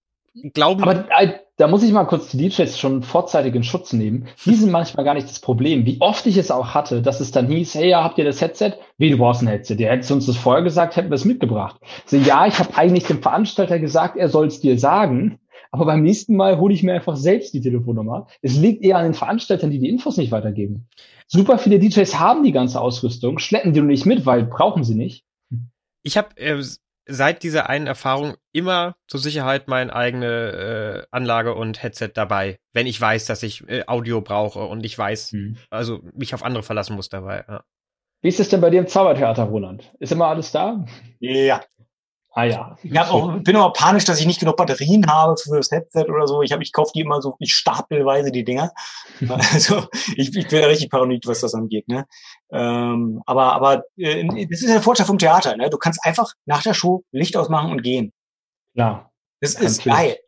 [0.53, 0.83] glauben.
[0.83, 4.29] Aber äh, da muss ich mal kurz die DJs schon vorzeitig in Schutz nehmen.
[4.45, 5.87] Die sind manchmal gar nicht das Problem.
[5.87, 8.43] Wie oft ich es auch hatte, dass es dann hieß, hey, ja, habt ihr das
[8.43, 8.75] Headset?
[8.99, 9.77] Wie, du brauchst ein Headset.
[9.79, 11.81] Ihr hättest uns das vorher gesagt, hätten wir es mitgebracht.
[12.05, 15.39] So, ja, ich habe eigentlich dem Veranstalter gesagt, er soll es dir sagen.
[15.71, 18.27] Aber beim nächsten Mal hole ich mir einfach selbst die Telefonnummer.
[18.43, 20.89] Es liegt eher an den Veranstaltern, die die Infos nicht weitergeben.
[21.27, 24.95] Super viele DJs haben die ganze Ausrüstung, schleppen die nur nicht mit, weil brauchen sie
[24.95, 25.25] nicht.
[26.03, 26.63] Ich habe äh,
[27.07, 32.87] seit dieser einen Erfahrung immer zur Sicherheit meine eigene äh, Anlage und Headset dabei, wenn
[32.87, 35.57] ich weiß, dass ich äh, Audio brauche und ich weiß, hm.
[35.71, 37.45] also mich auf andere verlassen muss dabei.
[37.49, 37.65] Ja.
[38.23, 39.93] Wie ist es denn bei dir im Zaubertheater, Roland?
[40.01, 40.85] Ist immer alles da?
[41.21, 41.61] Ja,
[42.37, 42.77] Ah ja.
[42.83, 46.27] Ich auch, bin aber panisch, dass ich nicht genug Batterien habe für das Headset oder
[46.27, 46.43] so.
[46.43, 48.73] Ich, hab, ich kaufe die immer so ich stapelweise, die Dinger.
[49.53, 51.89] also ich, ich bin ja richtig paranoid, was das angeht.
[51.89, 52.05] Ne?
[52.53, 55.57] Ähm, aber aber äh, das ist der Vorteil vom Theater.
[55.57, 55.71] Ne?
[55.71, 58.13] Du kannst einfach nach der Show Licht ausmachen und gehen.
[58.75, 59.11] Ja.
[59.41, 60.19] Das ist geil.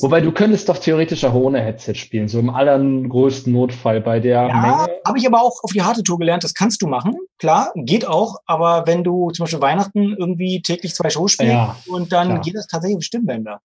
[0.00, 4.46] Wobei du könntest doch theoretisch auch ohne Headset spielen, so im allergrößten Notfall bei der
[4.46, 5.00] ja, Menge.
[5.04, 7.16] Habe ich aber auch auf die harte Tour gelernt, das kannst du machen.
[7.38, 11.76] Klar, geht auch, aber wenn du zum Beispiel Weihnachten irgendwie täglich zwei Shows spielst ja,
[11.86, 12.40] und dann klar.
[12.40, 13.60] geht das tatsächlich im Stimmbänder.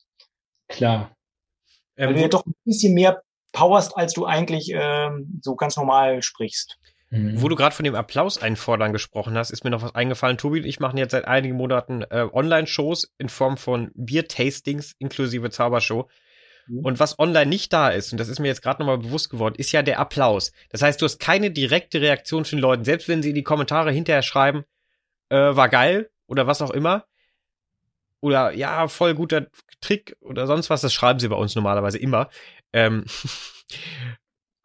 [0.67, 1.11] Klar.
[1.95, 3.21] Weil ähm, du ja doch ein bisschen mehr
[3.51, 6.79] powerst, als du eigentlich ähm, so ganz normal sprichst.
[7.13, 7.39] Mhm.
[7.39, 10.39] Wo du gerade von dem Applaus einfordern gesprochen hast, ist mir noch was eingefallen.
[10.39, 15.51] Tobi und ich machen jetzt seit einigen Monaten äh, Online-Shows in Form von Bier-Tastings inklusive
[15.51, 16.09] Zaubershow.
[16.65, 16.79] Mhm.
[16.79, 19.53] Und was online nicht da ist, und das ist mir jetzt gerade nochmal bewusst geworden,
[19.59, 20.53] ist ja der Applaus.
[20.69, 23.43] Das heißt, du hast keine direkte Reaktion von den Leuten, selbst wenn sie in die
[23.43, 24.63] Kommentare hinterher schreiben,
[25.29, 27.05] äh, war geil oder was auch immer.
[28.21, 29.47] Oder ja, voll guter
[29.81, 32.29] Trick oder sonst was, das schreiben sie bei uns normalerweise immer.
[32.71, 33.05] Ähm,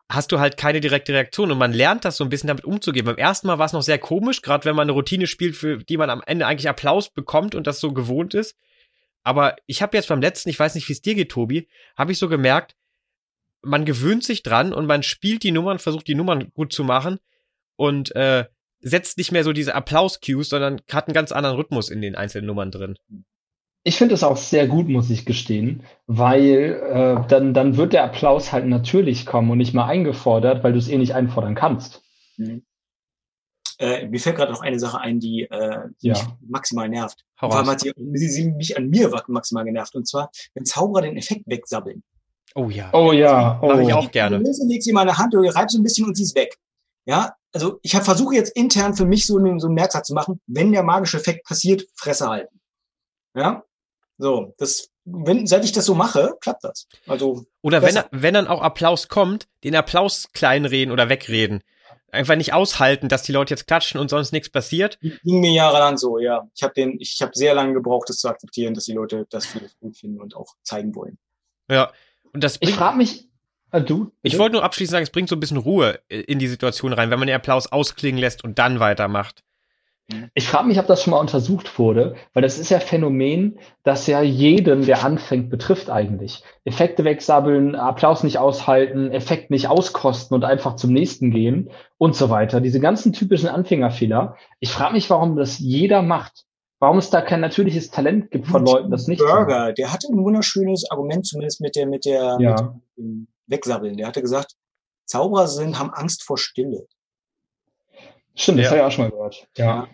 [0.08, 3.04] hast du halt keine direkte Reaktion und man lernt das so ein bisschen damit umzugehen.
[3.04, 5.78] Beim ersten Mal war es noch sehr komisch, gerade wenn man eine Routine spielt, für
[5.78, 8.56] die man am Ende eigentlich Applaus bekommt und das so gewohnt ist.
[9.22, 12.12] Aber ich habe jetzt beim letzten, ich weiß nicht, wie es dir geht, Tobi, habe
[12.12, 12.74] ich so gemerkt,
[13.60, 17.18] man gewöhnt sich dran und man spielt die Nummern, versucht die Nummern gut zu machen
[17.76, 18.46] und äh,
[18.80, 22.46] setzt nicht mehr so diese Applaus-Cues, sondern hat einen ganz anderen Rhythmus in den einzelnen
[22.46, 22.96] Nummern drin.
[23.88, 28.04] Ich finde es auch sehr gut, muss ich gestehen, weil äh, dann, dann wird der
[28.04, 32.02] Applaus halt natürlich kommen und nicht mal eingefordert, weil du es eh nicht einfordern kannst.
[32.36, 32.66] Mhm.
[33.78, 36.12] Äh, mir fällt gerade noch eine Sache ein, die, äh, die ja.
[36.12, 37.24] mich maximal nervt.
[37.36, 39.94] Vor allem hat sie, sie, sie mich an mir maximal genervt.
[39.94, 42.02] Und zwar, wenn Zauberer den Effekt wegsabbeln.
[42.54, 42.90] Oh ja.
[42.92, 43.58] Oh ja.
[43.62, 43.68] Oh.
[43.68, 44.36] Mache ich auch gerne.
[44.36, 46.58] Du legst sie in meine Hand oder reibst so ein bisschen und sie ist weg.
[47.06, 50.42] Ja, also ich versuche jetzt intern für mich so einen, so einen Merksatz zu machen,
[50.46, 52.60] wenn der magische Effekt passiert, Fresse halten.
[53.34, 53.64] Ja,
[54.18, 56.88] so, das, wenn, seit ich das so mache, klappt das.
[57.06, 57.44] Also.
[57.62, 61.62] Oder wenn, wenn dann auch Applaus kommt, den Applaus kleinreden oder wegreden.
[62.10, 64.98] Einfach nicht aushalten, dass die Leute jetzt klatschen und sonst nichts passiert.
[65.00, 66.48] Ging mir jahrelang so, ja.
[66.54, 69.46] Ich habe den, ich habe sehr lange gebraucht, das zu akzeptieren, dass die Leute das
[69.46, 71.18] vieles gut finden und auch zeigen wollen.
[71.70, 71.92] Ja.
[72.32, 73.28] Und das bringt, ich frage mich,
[73.70, 74.10] äh, du?
[74.22, 77.10] Ich wollte nur abschließend sagen, es bringt so ein bisschen Ruhe in die Situation rein,
[77.10, 79.44] wenn man den Applaus ausklingen lässt und dann weitermacht.
[80.32, 84.06] Ich frage mich, ob das schon mal untersucht wurde, weil das ist ja Phänomen, das
[84.06, 86.42] ja jeden, der anfängt, betrifft eigentlich.
[86.64, 92.30] Effekte wegsabbeln, Applaus nicht aushalten, Effekt nicht auskosten und einfach zum nächsten gehen und so
[92.30, 92.62] weiter.
[92.62, 94.36] Diese ganzen typischen Anfängerfehler.
[94.60, 96.46] Ich frage mich, warum das jeder macht.
[96.80, 99.18] Warum es da kein natürliches Talent gibt von Leuten, das nicht.
[99.18, 102.74] Burger, der hatte ein wunderschönes Argument, zumindest mit der, mit der, ja.
[102.96, 103.96] mit dem Wegsabbeln.
[103.96, 104.54] Der hatte gesagt,
[105.04, 106.86] Zauberer sind, haben Angst vor Stille.
[108.34, 108.70] Stimmt, das ja.
[108.70, 109.48] habe ich auch schon mal gehört.
[109.56, 109.88] Ja.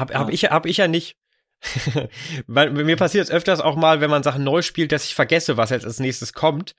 [0.00, 1.16] Hab, hab, ich, hab ich ja nicht.
[2.46, 5.70] Mir passiert es öfters auch mal, wenn man Sachen neu spielt, dass ich vergesse, was
[5.70, 6.74] jetzt als nächstes kommt.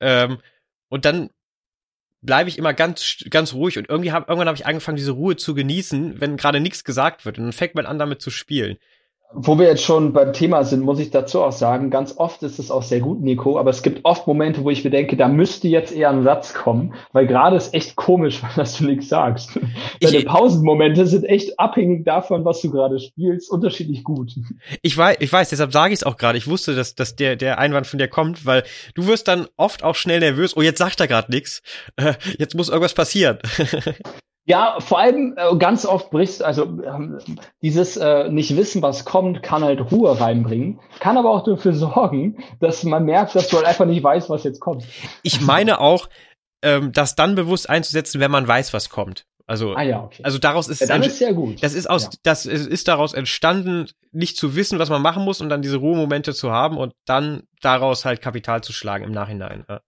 [0.00, 0.38] Ähm,
[0.88, 1.30] und dann
[2.22, 5.36] bleibe ich immer ganz, ganz ruhig und irgendwie hab, irgendwann habe ich angefangen, diese Ruhe
[5.36, 7.38] zu genießen, wenn gerade nichts gesagt wird.
[7.38, 8.78] Und dann fängt man an, damit zu spielen.
[9.32, 12.58] Wo wir jetzt schon beim Thema sind, muss ich dazu auch sagen, ganz oft ist
[12.58, 15.28] es auch sehr gut, Nico, aber es gibt oft Momente, wo ich mir denke, da
[15.28, 19.58] müsste jetzt eher ein Satz kommen, weil gerade ist echt komisch, dass du nichts sagst.
[20.00, 24.32] Deine Pausenmomente sind echt abhängig davon, was du gerade spielst, unterschiedlich gut.
[24.82, 26.38] Ich weiß, ich weiß, deshalb sage ich es auch gerade.
[26.38, 28.62] Ich wusste, dass, dass der, der Einwand von dir kommt, weil
[28.94, 30.56] du wirst dann oft auch schnell nervös.
[30.56, 31.62] Oh, jetzt sagt er gerade nichts.
[32.38, 33.38] Jetzt muss irgendwas passieren.
[34.48, 37.18] Ja, vor allem äh, ganz oft brichst, also ähm,
[37.62, 42.38] dieses äh, nicht wissen, was kommt, kann halt Ruhe reinbringen, kann aber auch dafür sorgen,
[42.60, 44.84] dass man merkt, dass du halt einfach nicht weißt, was jetzt kommt.
[45.24, 46.08] Ich meine auch,
[46.62, 49.26] ähm, das dann bewusst einzusetzen, wenn man weiß, was kommt.
[49.48, 50.22] Also, ah, ja, okay.
[50.24, 51.62] also daraus ist, ja, dann ist sehr gut.
[51.62, 52.10] Das ist aus, ja.
[52.24, 56.34] das ist daraus entstanden, nicht zu wissen, was man machen muss und dann diese Ruhemomente
[56.34, 59.64] zu haben und dann daraus halt Kapital zu schlagen im Nachhinein.
[59.68, 59.80] Ja.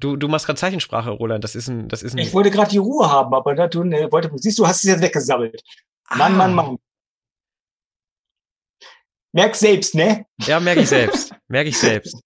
[0.00, 1.42] Du, du machst gerade Zeichensprache, Roland.
[1.44, 2.18] Das ist ein, das ist ein.
[2.18, 4.90] Ich wollte gerade die Ruhe haben, aber da, du ne, wollte, siehst du, hast es
[4.90, 5.62] jetzt weggesammelt.
[6.08, 6.16] Ah.
[6.16, 6.76] Mann, Mann, Mann.
[9.32, 10.26] Merk selbst, ne?
[10.46, 11.34] Ja, merke ich selbst.
[11.48, 12.18] merke ich selbst.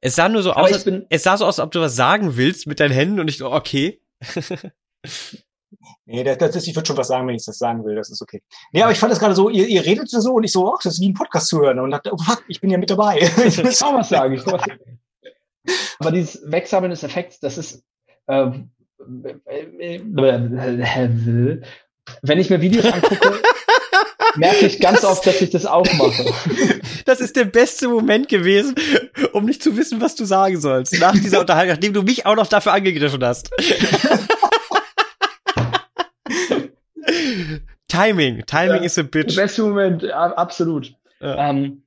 [0.00, 2.36] Es sah nur so aus, als, es sah so aus, als ob du was sagen
[2.36, 4.02] willst mit deinen Händen und ich so, okay.
[6.04, 8.10] nee, das, das ist, ich würde schon was sagen, wenn ich das sagen will, das
[8.10, 8.42] ist okay.
[8.72, 10.80] Nee, aber ich fand das gerade so, ihr, ihr redet so und ich so, ach,
[10.82, 12.90] das ist wie ein Podcast zu hören und dachte, oh fuck, ich bin ja mit
[12.90, 13.18] dabei.
[13.44, 14.34] ich muss auch was sagen.
[14.34, 15.00] Ich muss was sagen.
[15.98, 17.82] Aber dieses Wegsammeln des Effekts, das ist,
[18.26, 18.50] äh,
[22.22, 23.40] wenn ich mir Videos angucke,
[24.36, 26.24] merke ich ganz oft, dass ich das auch mache.
[27.04, 28.74] Das ist der beste Moment gewesen,
[29.32, 30.98] um nicht zu wissen, was du sagen sollst.
[31.00, 33.50] Nach dieser Unterhaltung, nachdem du mich auch noch dafür angegriffen hast.
[37.88, 38.44] Timing.
[38.46, 39.34] Timing ja, is a bitch.
[39.34, 40.92] Der beste Moment, absolut.
[41.20, 41.50] Ja.
[41.50, 41.82] Ähm,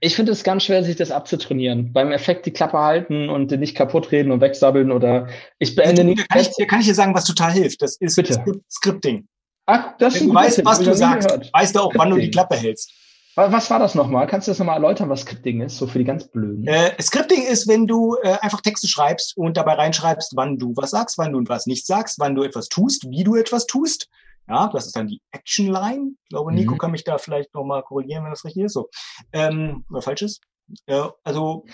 [0.00, 1.92] ich finde es ganz schwer, sich das abzutrainieren.
[1.92, 5.28] Beim Effekt die Klappe halten und nicht kaputt reden und wegsabbeln oder
[5.58, 6.28] ich beende nicht.
[6.28, 7.82] Kann ich, kann ich dir sagen, was total hilft?
[7.82, 8.42] Das ist Bitte.
[8.70, 9.28] Scripting.
[9.66, 12.56] Ach, das Wenn du weißt, was du sagst, weißt du auch, wann du die Klappe
[12.56, 12.92] hältst.
[13.36, 14.26] Was war das nochmal?
[14.26, 16.66] Kannst du das nochmal erläutern, was Scripting ist, so für die ganz Blöden?
[16.66, 20.90] Äh, Scripting ist, wenn du äh, einfach Texte schreibst und dabei reinschreibst, wann du was
[20.90, 24.08] sagst, wann du was nicht sagst, wann du etwas tust, wie du etwas tust.
[24.48, 26.12] Ja, das ist dann die Action Line.
[26.22, 26.78] Ich glaube, Nico mhm.
[26.78, 28.74] kann mich da vielleicht nochmal korrigieren, wenn das richtig ist.
[28.74, 28.88] So.
[29.32, 30.40] Ähm, oder falsch ist.
[30.86, 31.64] Äh, also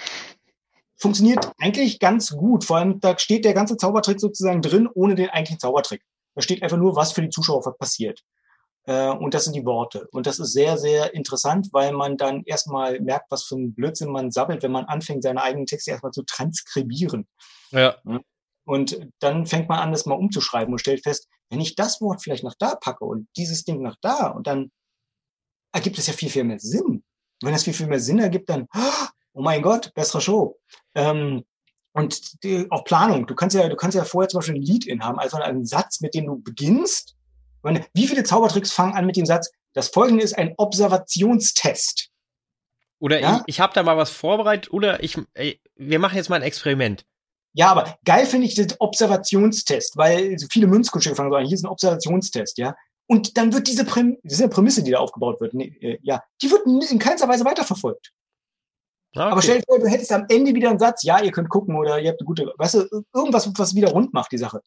[0.96, 2.64] funktioniert eigentlich ganz gut.
[2.64, 6.02] Vor allem, da steht der ganze Zaubertrick sozusagen drin, ohne den eigentlichen Zaubertrick.
[6.34, 8.22] Da steht einfach nur, was für die Zuschauer passiert.
[8.84, 10.08] Äh, und das sind die Worte.
[10.12, 14.10] Und das ist sehr, sehr interessant, weil man dann erstmal merkt, was für ein Blödsinn
[14.10, 17.28] man sammelt, wenn man anfängt, seine eigenen Texte erstmal zu transkribieren.
[17.70, 17.96] Ja.
[18.64, 22.22] Und dann fängt man an, das mal umzuschreiben und stellt fest, wenn ich das Wort
[22.22, 24.70] vielleicht nach da packe und dieses Ding nach da und dann
[25.72, 26.84] ergibt es ja viel, viel mehr Sinn.
[26.84, 27.02] Und
[27.42, 28.68] wenn es viel, viel mehr Sinn ergibt, dann,
[29.32, 30.58] oh mein Gott, bessere Show.
[30.94, 31.44] Ähm,
[31.92, 33.26] und die, auch Planung.
[33.26, 35.66] Du kannst ja, du kannst ja vorher zum Beispiel ein Lied in haben, also einen
[35.66, 37.16] Satz, mit dem du beginnst.
[37.62, 42.08] Meine, wie viele Zaubertricks fangen an mit dem Satz, das folgende ist ein Observationstest.
[42.98, 43.36] Oder ja?
[43.36, 45.18] ich, ich habe da mal was vorbereitet oder ich,
[45.76, 47.04] wir machen jetzt mal ein Experiment.
[47.54, 51.54] Ja, aber geil finde ich den Observationstest, weil so viele Münzkutsche fangen so an, hier
[51.54, 52.74] ist ein Observationstest, ja.
[53.06, 56.50] Und dann wird diese, Präm diese Prämisse, die da aufgebaut wird, nee, äh, ja, die
[56.50, 58.12] wird in keinster Weise weiterverfolgt.
[59.14, 59.32] Ah, okay.
[59.32, 61.76] Aber stell dir vor, du hättest am Ende wieder einen Satz, ja, ihr könnt gucken
[61.76, 64.62] oder ihr habt eine gute, weißt du, irgendwas, was wieder rund macht, die Sache.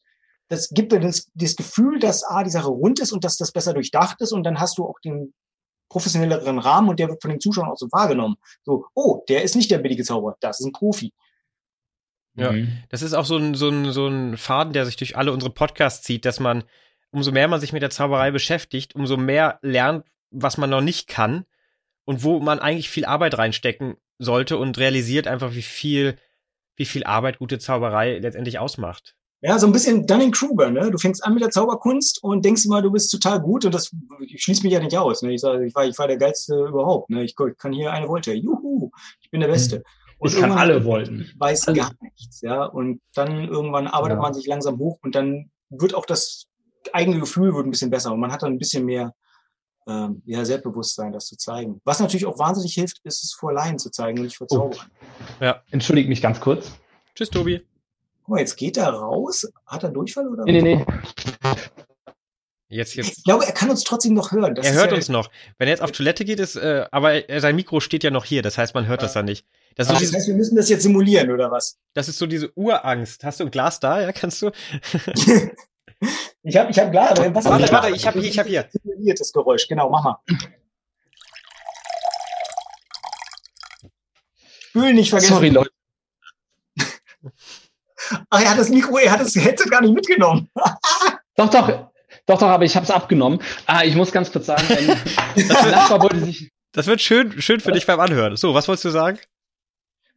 [0.48, 3.50] Das gibt dir das, das Gefühl, dass A, die Sache rund ist und dass das
[3.50, 5.34] besser durchdacht ist und dann hast du auch den
[5.88, 8.36] professionelleren Rahmen und der wird von den Zuschauern auch so wahrgenommen.
[8.64, 11.12] So, oh, der ist nicht der billige Zauberer, das ist ein Profi.
[12.36, 12.78] Ja, mhm.
[12.90, 15.52] das ist auch so ein, so, ein, so ein Faden, der sich durch alle unsere
[15.52, 16.64] Podcasts zieht, dass man,
[17.10, 21.08] umso mehr man sich mit der Zauberei beschäftigt, umso mehr lernt, was man noch nicht
[21.08, 21.46] kann
[22.04, 26.16] und wo man eigentlich viel Arbeit reinstecken sollte und realisiert einfach, wie viel,
[26.76, 29.16] wie viel Arbeit gute Zauberei letztendlich ausmacht.
[29.42, 30.90] Ja, so ein bisschen Dunning-Kruger, ne?
[30.90, 33.90] Du fängst an mit der Zauberkunst und denkst immer, du bist total gut und das
[34.34, 35.22] schließt mich ja nicht aus.
[35.22, 35.34] Ne?
[35.34, 37.10] Ich sage, ich war, ich war der geilste überhaupt.
[37.10, 37.22] Ne?
[37.22, 38.32] Ich, ich kann hier eine Wolte.
[38.32, 39.84] Juhu, ich bin der Beste.
[40.18, 41.30] Und ich kann alle Wolten.
[41.38, 41.76] Weiß alle.
[41.76, 42.64] gar nichts, ja.
[42.64, 44.22] Und dann irgendwann arbeitet ja.
[44.22, 46.46] man sich langsam hoch und dann wird auch das
[46.92, 49.12] eigene Gefühl wird ein bisschen besser und man hat dann ein bisschen mehr
[49.88, 51.80] ähm, ja, Selbstbewusstsein, das zu zeigen.
[51.84, 54.90] Was natürlich auch wahnsinnig hilft, ist es vor Laien zu zeigen und nicht vor Zauberern.
[54.90, 55.44] Oh.
[55.44, 55.62] Ja.
[55.70, 56.72] Entschuldigt mich ganz kurz.
[57.14, 57.64] Tschüss, Tobi.
[58.22, 59.50] Guck mal, jetzt geht er raus.
[59.66, 60.44] Hat er Durchfall oder?
[60.44, 60.86] Nee, nee, nee.
[62.68, 63.18] Jetzt, jetzt.
[63.18, 64.56] Ich glaube, er kann uns trotzdem noch hören.
[64.56, 65.30] Das er hört ja uns noch.
[65.58, 68.42] Wenn er jetzt auf Toilette geht, ist, äh, aber sein Mikro steht ja noch hier,
[68.42, 69.06] das heißt, man hört ja.
[69.06, 69.46] das dann nicht.
[69.76, 71.78] Das, Ach, das heißt, wir müssen das jetzt simulieren, oder was?
[71.94, 73.22] Das ist so diese Urangst.
[73.22, 74.00] Hast du ein Glas da?
[74.00, 74.50] Ja, kannst du?
[76.42, 77.18] ich habe ich hab Glas.
[77.18, 78.68] Was warte, warte, ich habe hier, ich habe hier.
[78.70, 80.16] Simuliertes Geräusch, genau, mach mal.
[84.58, 85.34] Spül nicht vergessen.
[85.34, 85.70] Sorry, Leute.
[88.30, 90.50] Ach, er hat das Mikro, er hat das Headset gar nicht mitgenommen.
[91.36, 91.90] doch, doch,
[92.26, 93.40] doch, doch, aber ich habe es abgenommen.
[93.66, 94.62] Ah, ich muss ganz kurz sagen,
[95.36, 96.50] das, Nachbar wollte sich.
[96.72, 98.36] Das wird schön, schön für dich beim Anhören.
[98.36, 99.18] So, was wolltest du sagen?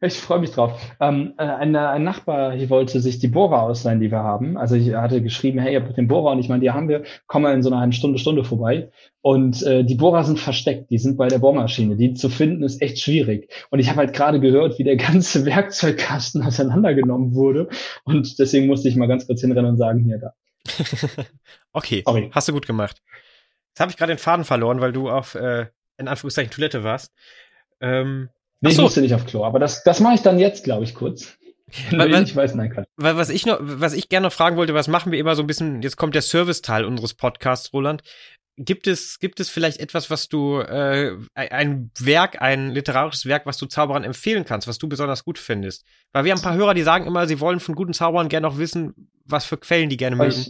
[0.02, 0.80] Ich freue mich drauf.
[0.98, 4.56] Ähm, äh, ein, ein, Nachbar hier wollte sich die Bohrer ausleihen, die wir haben.
[4.56, 7.04] Also ich hatte geschrieben, hey, ihr habt den Bohrer und ich meine, die haben wir,
[7.26, 8.90] kommen wir in so einer halben Stunde, Stunde vorbei.
[9.20, 11.96] Und äh, die Bohrer sind versteckt, die sind bei der Bohrmaschine.
[11.96, 13.52] Die zu finden ist echt schwierig.
[13.68, 17.68] Und ich habe halt gerade gehört, wie der ganze Werkzeugkasten auseinandergenommen wurde.
[18.04, 20.32] Und deswegen musste ich mal ganz kurz hinrennen und sagen, hier da.
[21.72, 22.30] okay, Sorry.
[22.32, 23.02] hast du gut gemacht.
[23.70, 27.12] Jetzt habe ich gerade den Faden verloren, weil du auf äh, in Anführungszeichen Toilette warst.
[27.80, 28.30] Ähm,
[28.60, 28.76] Nee, so.
[28.76, 31.38] ich musste nicht auf Klo, aber das, das mache ich dann jetzt, glaube ich, kurz.
[31.90, 32.84] Weil, weil, ich weiß, nein, kann.
[32.96, 35.42] Weil, was ich noch, was ich gerne noch fragen wollte, was machen wir immer so
[35.42, 38.02] ein bisschen, jetzt kommt der Service-Teil unseres Podcasts, Roland.
[38.56, 43.56] Gibt es, gibt es vielleicht etwas, was du, äh, ein Werk, ein literarisches Werk, was
[43.56, 45.86] du Zauberern empfehlen kannst, was du besonders gut findest?
[46.12, 48.46] Weil wir haben ein paar Hörer, die sagen immer, sie wollen von guten Zauberern gerne
[48.46, 50.46] noch wissen, was für Quellen die gerne mögen.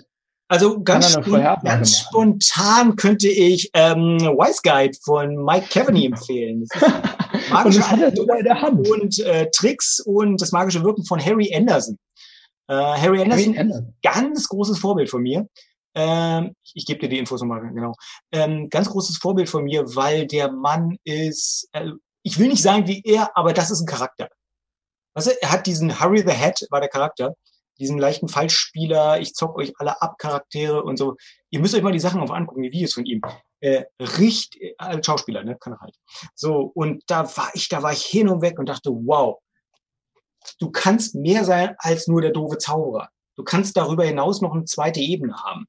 [0.49, 1.17] Also ganz,
[1.63, 6.67] ganz spontan könnte ich ähm, Wise Guide von Mike Cavaney empfehlen.
[7.51, 7.83] magische
[8.91, 11.99] und äh, Tricks und das magische Wirken von Harry Anderson.
[12.67, 15.49] Äh, Harry Anderson, Harry Anderson, ganz großes Vorbild von mir.
[15.95, 17.95] Ähm, ich, ich gebe dir die Infos nochmal, genau.
[18.33, 21.91] Ähm, ganz großes Vorbild von mir, weil der Mann ist, äh,
[22.23, 24.29] ich will nicht sagen wie er, aber das ist ein Charakter.
[25.15, 27.35] Weißt du, er hat diesen Harry the Hat, war der Charakter
[27.81, 31.17] diesen leichten Falschspieler, ich zock euch alle ab Charaktere und so.
[31.51, 33.23] Ihr müsst euch mal die Sachen auf angucken, die Videos von ihm.
[33.61, 35.95] Äh, riecht äh, Schauspieler, ne, kann er halt.
[36.35, 39.39] So und da war ich, da war ich hin und weg und dachte, wow,
[40.59, 43.09] du kannst mehr sein als nur der doofe Zauberer.
[43.37, 45.67] Du kannst darüber hinaus noch eine zweite Ebene haben.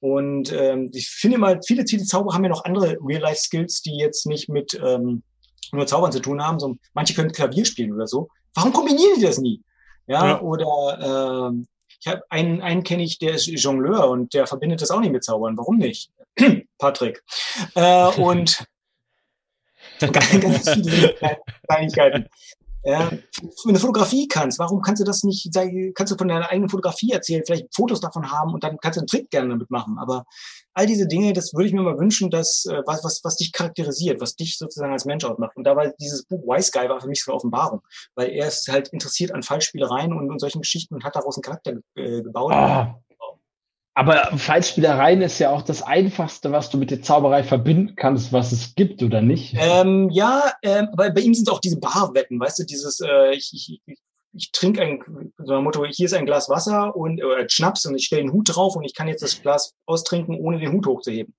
[0.00, 4.26] Und ähm, ich finde mal, viele, viele Zauberer haben ja noch andere Real-Life-Skills, die jetzt
[4.26, 5.22] nicht mit ähm,
[5.72, 6.60] nur Zaubern zu tun haben.
[6.60, 8.28] So, manche können Klavier spielen oder so.
[8.54, 9.62] Warum kombinieren die das nie?
[10.08, 10.40] Ja, ja.
[10.40, 11.64] oder äh,
[12.00, 15.12] ich habe einen, einen kenne ich, der ist Jongleur und der verbindet das auch nicht
[15.12, 15.56] mit Zaubern.
[15.56, 16.10] Warum nicht?
[16.78, 17.22] Patrick.
[17.74, 18.64] Äh, und
[20.00, 21.14] ganz, ganz viele
[21.68, 22.26] Kleinigkeiten.
[22.84, 25.50] Ja, wenn du eine Fotografie kannst, warum kannst du das nicht,
[25.94, 29.00] kannst du von deiner eigenen Fotografie erzählen, vielleicht Fotos davon haben und dann kannst du
[29.00, 29.98] einen Trick gerne damit machen.
[29.98, 30.24] Aber
[30.78, 33.52] all diese Dinge, das würde ich mir mal wünschen, dass äh, was, was, was dich
[33.52, 35.56] charakterisiert, was dich sozusagen als Mensch ausmacht.
[35.56, 37.80] Und da war dieses Buch Wise Guy war für mich so eine Offenbarung,
[38.14, 41.42] weil er ist halt interessiert an Fallspielereien und, und solchen Geschichten und hat daraus einen
[41.42, 42.52] Charakter äh, gebaut.
[42.52, 43.00] Ah,
[43.94, 48.52] aber Fallspielereien ist ja auch das Einfachste, was du mit der Zauberei verbinden kannst, was
[48.52, 49.56] es gibt, oder nicht?
[49.58, 53.34] Ähm, ja, ähm, aber bei ihm sind es auch diese Barwetten, weißt du, dieses, äh,
[53.34, 53.98] ich, ich, ich,
[54.32, 57.94] ich trinke ein, so ein Motto, hier ist ein Glas Wasser und äh, Schnaps und
[57.96, 60.86] ich stelle den Hut drauf und ich kann jetzt das Glas austrinken, ohne den Hut
[60.86, 61.34] hochzuheben.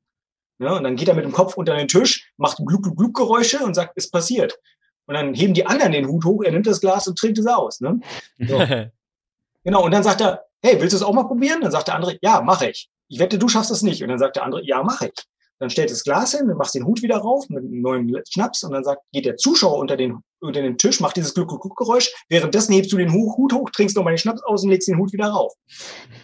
[0.59, 3.15] Ja, und dann geht er mit dem Kopf unter den Tisch, macht Gluck, Gluck, Gluck
[3.15, 4.59] Geräusche und sagt, ist passiert.
[5.05, 7.47] Und dann heben die anderen den Hut hoch, er nimmt das Glas und trinkt es
[7.47, 7.79] aus.
[7.79, 7.99] Ne?
[8.37, 8.57] So.
[9.63, 11.61] genau, und dann sagt er, hey, willst du es auch mal probieren?
[11.61, 12.89] Dann sagt der andere, ja, mache ich.
[13.07, 14.03] Ich wette, du schaffst es nicht.
[14.03, 15.25] Und dann sagt der andere, ja, mache ich.
[15.59, 18.63] Dann stellt das Glas hin, dann machst den Hut wieder rauf mit einem neuen Schnaps
[18.63, 22.11] und dann sagt, geht der Zuschauer unter den, unter den Tisch, macht dieses Gluck-Gluck-Geräusch.
[22.29, 25.11] Währenddessen hebst du den Hut hoch, trinkst nochmal den Schnaps aus und legst den Hut
[25.13, 25.53] wieder rauf.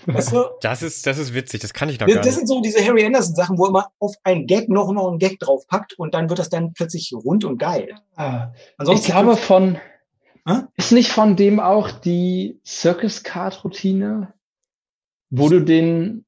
[0.06, 0.46] Weißt du?
[0.62, 2.28] Das ist, das ist witzig, das kann ich noch das, gar nicht.
[2.28, 5.10] Das sind so diese Harry Anderson Sachen, wo er immer auf einen Gag noch, noch
[5.10, 7.94] einen Gag draufpackt und dann wird das dann plötzlich rund und geil.
[8.16, 9.78] Ah, Ansonsten ich glaube von,
[10.48, 10.68] hm?
[10.78, 14.34] Ist nicht von dem auch die Circus Card Routine,
[15.30, 16.25] wo du den,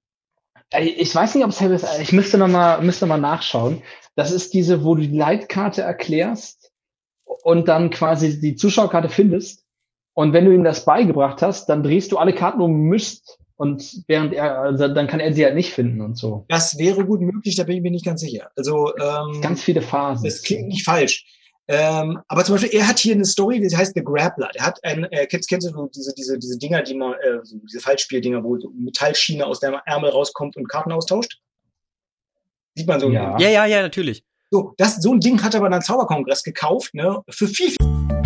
[0.75, 3.81] ich weiß nicht, ob es ich müsste noch mal, müsste mal nachschauen.
[4.15, 6.71] Das ist diese, wo du die Leitkarte erklärst
[7.43, 9.63] und dann quasi die Zuschauerkarte findest.
[10.13, 14.03] Und wenn du ihm das beigebracht hast, dann drehst du alle Karten um müsst und
[14.07, 16.45] während er, also dann kann er sie halt nicht finden und so.
[16.47, 18.49] Das wäre gut möglich, da bin ich mir nicht ganz sicher.
[18.55, 20.25] Also ähm, ganz viele Phasen.
[20.25, 21.25] Das klingt nicht falsch.
[21.69, 24.49] Ähm, aber zum Beispiel, er hat hier eine Story, die heißt The Grappler.
[24.55, 27.57] Der hat ein, äh, kennst, kennst du diese, diese, diese Dinger, die man, äh, so
[27.57, 31.39] diese Fallspieldinger, wo so Metallschiene aus dem Ärmel rauskommt und Karten austauscht?
[32.75, 33.09] Sieht man so.
[33.09, 34.23] Ja, ja, ja, ja, natürlich.
[34.49, 38.16] So, das, so ein Ding hat er bei einem Zauberkongress gekauft, ne, für viel, viel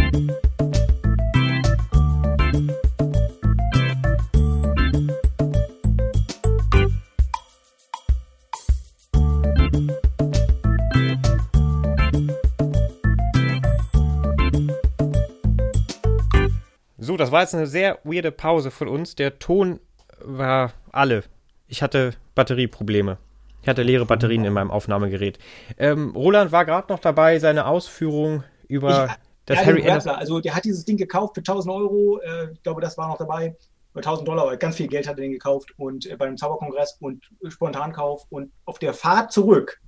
[17.21, 19.15] das war jetzt eine sehr weirde Pause von uns.
[19.15, 19.79] Der Ton
[20.19, 21.23] war alle.
[21.67, 23.17] Ich hatte Batterieprobleme.
[23.61, 25.37] Ich hatte leere Batterien in meinem Aufnahmegerät.
[25.77, 29.11] Ähm, Roland war gerade noch dabei, seine Ausführungen über ich,
[29.45, 30.15] das ja, Harry Anderson.
[30.15, 32.19] Also der hat dieses Ding gekauft für 1000 Euro.
[32.19, 33.55] Äh, ich glaube, das war noch dabei.
[33.93, 37.29] Für 1000 Dollar, ganz viel Geld hat er den gekauft und äh, beim Zauberkongress und
[37.49, 39.79] Spontankauf und auf der Fahrt zurück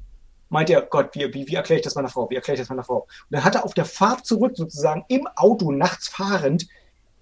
[0.54, 2.30] meint er, Gott, wie, wie, wie erkläre ich das meiner Frau?
[2.30, 3.00] Wie erkläre ich das meiner Frau?
[3.00, 6.68] Und dann hat er auf der Fahrt zurück sozusagen im Auto nachts fahrend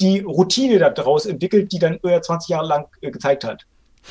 [0.02, 3.66] die Routine daraus entwickelt, die dann über 20 Jahre lang äh, gezeigt hat.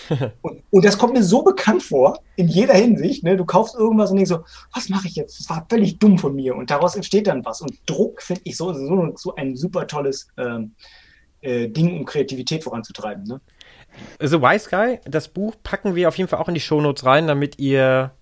[0.42, 3.24] und, und, das kommt mir so bekannt vor, in jeder Hinsicht.
[3.24, 3.36] Ne?
[3.36, 5.40] Du kaufst irgendwas und denkst so, was mache ich jetzt?
[5.40, 6.54] Das war völlig dumm von mir.
[6.54, 7.60] Und daraus entsteht dann was.
[7.60, 10.74] Und Druck finde ich so, so, so ein super tolles ähm,
[11.40, 13.24] äh, Ding, um Kreativität voranzutreiben.
[13.24, 13.40] Ne?
[14.20, 17.26] The Wise Guy, das Buch packen wir auf jeden Fall auch in die Shownotes rein,
[17.26, 18.12] damit ihr,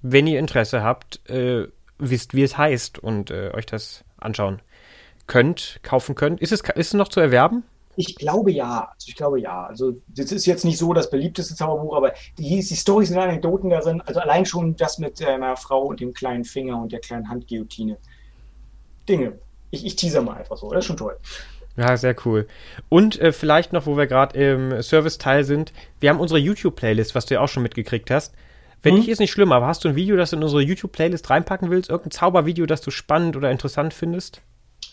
[0.00, 1.68] wenn ihr Interesse habt, äh,
[1.98, 4.60] wisst, wie es heißt und äh, euch das anschauen
[5.32, 6.42] könnt, kaufen könnt.
[6.42, 7.64] Ist es, ist es noch zu erwerben?
[7.96, 8.90] Ich glaube ja.
[8.92, 9.64] Also ich glaube ja.
[9.64, 13.70] Also das ist jetzt nicht so das beliebteste Zauberbuch, aber die, die Storys sind Anekdoten
[13.70, 14.02] darin.
[14.02, 17.30] Also allein schon das mit äh, meiner Frau und dem kleinen Finger und der kleinen
[17.30, 17.96] Handguillotine.
[19.08, 19.38] Dinge.
[19.70, 20.68] Ich, ich teaser mal einfach so.
[20.68, 21.16] Das ist schon toll.
[21.78, 22.46] Ja, sehr cool.
[22.90, 27.24] Und äh, vielleicht noch, wo wir gerade im Service-Teil sind, wir haben unsere YouTube-Playlist, was
[27.24, 28.34] du ja auch schon mitgekriegt hast.
[28.82, 29.00] Wenn hm?
[29.00, 31.70] nicht, ist nicht schlimm, aber hast du ein Video, das du in unsere YouTube-Playlist reinpacken
[31.70, 31.88] willst?
[31.88, 34.42] Irgendein Zaubervideo, das du spannend oder interessant findest?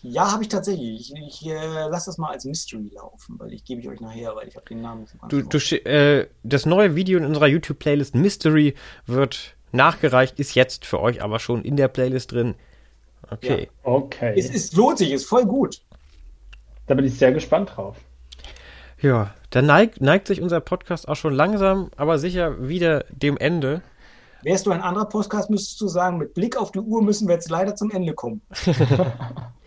[0.01, 1.11] Ja, habe ich tatsächlich.
[1.11, 4.35] Ich, ich äh, lasse das mal als Mystery laufen, weil ich gebe ich euch nachher,
[4.35, 8.15] weil ich habe den Namen nicht du, du äh, Das neue Video in unserer YouTube-Playlist
[8.15, 8.75] Mystery
[9.05, 12.55] wird nachgereicht, ist jetzt für euch aber schon in der Playlist drin.
[13.29, 13.63] Okay.
[13.63, 13.91] Ja.
[13.91, 14.33] Okay.
[14.37, 15.81] Es, es lohnt sich, ist voll gut.
[16.87, 17.97] Da bin ich sehr gespannt drauf.
[19.01, 23.81] Ja, da neigt, neigt sich unser Podcast auch schon langsam, aber sicher wieder dem Ende.
[24.43, 27.35] Wärst du ein anderer Podcast, müsstest du sagen, mit Blick auf die Uhr müssen wir
[27.35, 28.41] jetzt leider zum Ende kommen.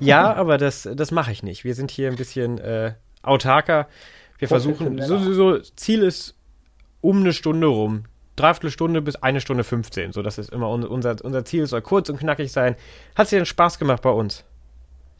[0.00, 1.64] ja, aber das, das mache ich nicht.
[1.64, 3.88] Wir sind hier ein bisschen äh, autarker.
[4.38, 6.34] Wir versuchen, so, so, Ziel ist
[7.00, 8.04] um eine Stunde rum.
[8.36, 10.12] Dreiviertel Stunde bis eine Stunde 15.
[10.12, 12.76] So, das ist immer unser, unser Ziel, soll kurz und knackig sein.
[13.14, 14.44] Hat es dir denn Spaß gemacht bei uns?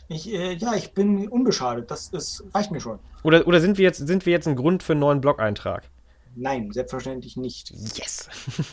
[0.09, 1.91] Ich, äh, ja, ich bin unbeschadet.
[1.91, 2.99] Das, das reicht mir schon.
[3.23, 5.89] Oder, oder sind, wir jetzt, sind wir jetzt ein Grund für einen neuen Blog-Eintrag?
[6.35, 7.71] Nein, selbstverständlich nicht.
[7.71, 8.29] Yes!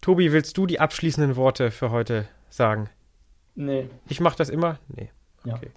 [0.00, 2.88] Tobi, willst du die abschließenden Worte für heute sagen?
[3.54, 3.88] Nee.
[4.08, 4.78] Ich mache das immer?
[4.88, 5.10] Nee.
[5.44, 5.66] Okay.
[5.66, 5.70] Ja.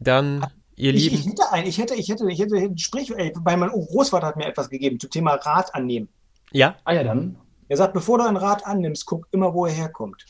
[0.00, 0.46] Dann,
[0.76, 1.16] ihr ich, Lieben.
[1.16, 4.36] Ich hätte ein, ich hätte, ich hätte, ich hätte, sprich, ey, bei meinem Großvater hat
[4.36, 6.08] mir etwas gegeben zum Thema Rat annehmen.
[6.52, 6.76] Ja?
[6.84, 7.36] Ah ja, dann.
[7.68, 10.24] Er sagt, bevor du ein Rad annimmst, guck immer, wo er herkommt.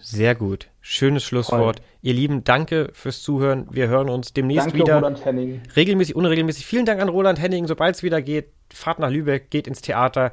[0.00, 0.68] Sehr gut.
[0.80, 1.76] Schönes Schlusswort.
[1.76, 1.84] Toll.
[2.00, 3.66] Ihr Lieben, danke fürs Zuhören.
[3.70, 4.96] Wir hören uns demnächst danke, wieder.
[4.96, 5.60] Roland Henning.
[5.76, 6.64] Regelmäßig, unregelmäßig.
[6.64, 7.66] Vielen Dank an Roland Henning.
[7.66, 10.32] Sobald es wieder geht, fahrt nach Lübeck, geht ins Theater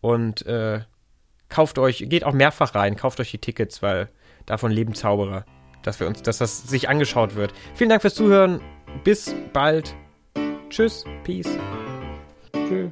[0.00, 0.80] und äh,
[1.54, 4.08] kauft euch, geht auch mehrfach rein, kauft euch die Tickets, weil
[4.44, 5.44] davon leben Zauberer,
[5.82, 7.52] dass wir uns, dass das sich angeschaut wird.
[7.74, 8.60] Vielen Dank fürs Zuhören.
[9.04, 9.94] Bis bald.
[10.68, 11.04] Tschüss.
[11.22, 11.56] Peace.
[12.52, 12.90] Tschüss.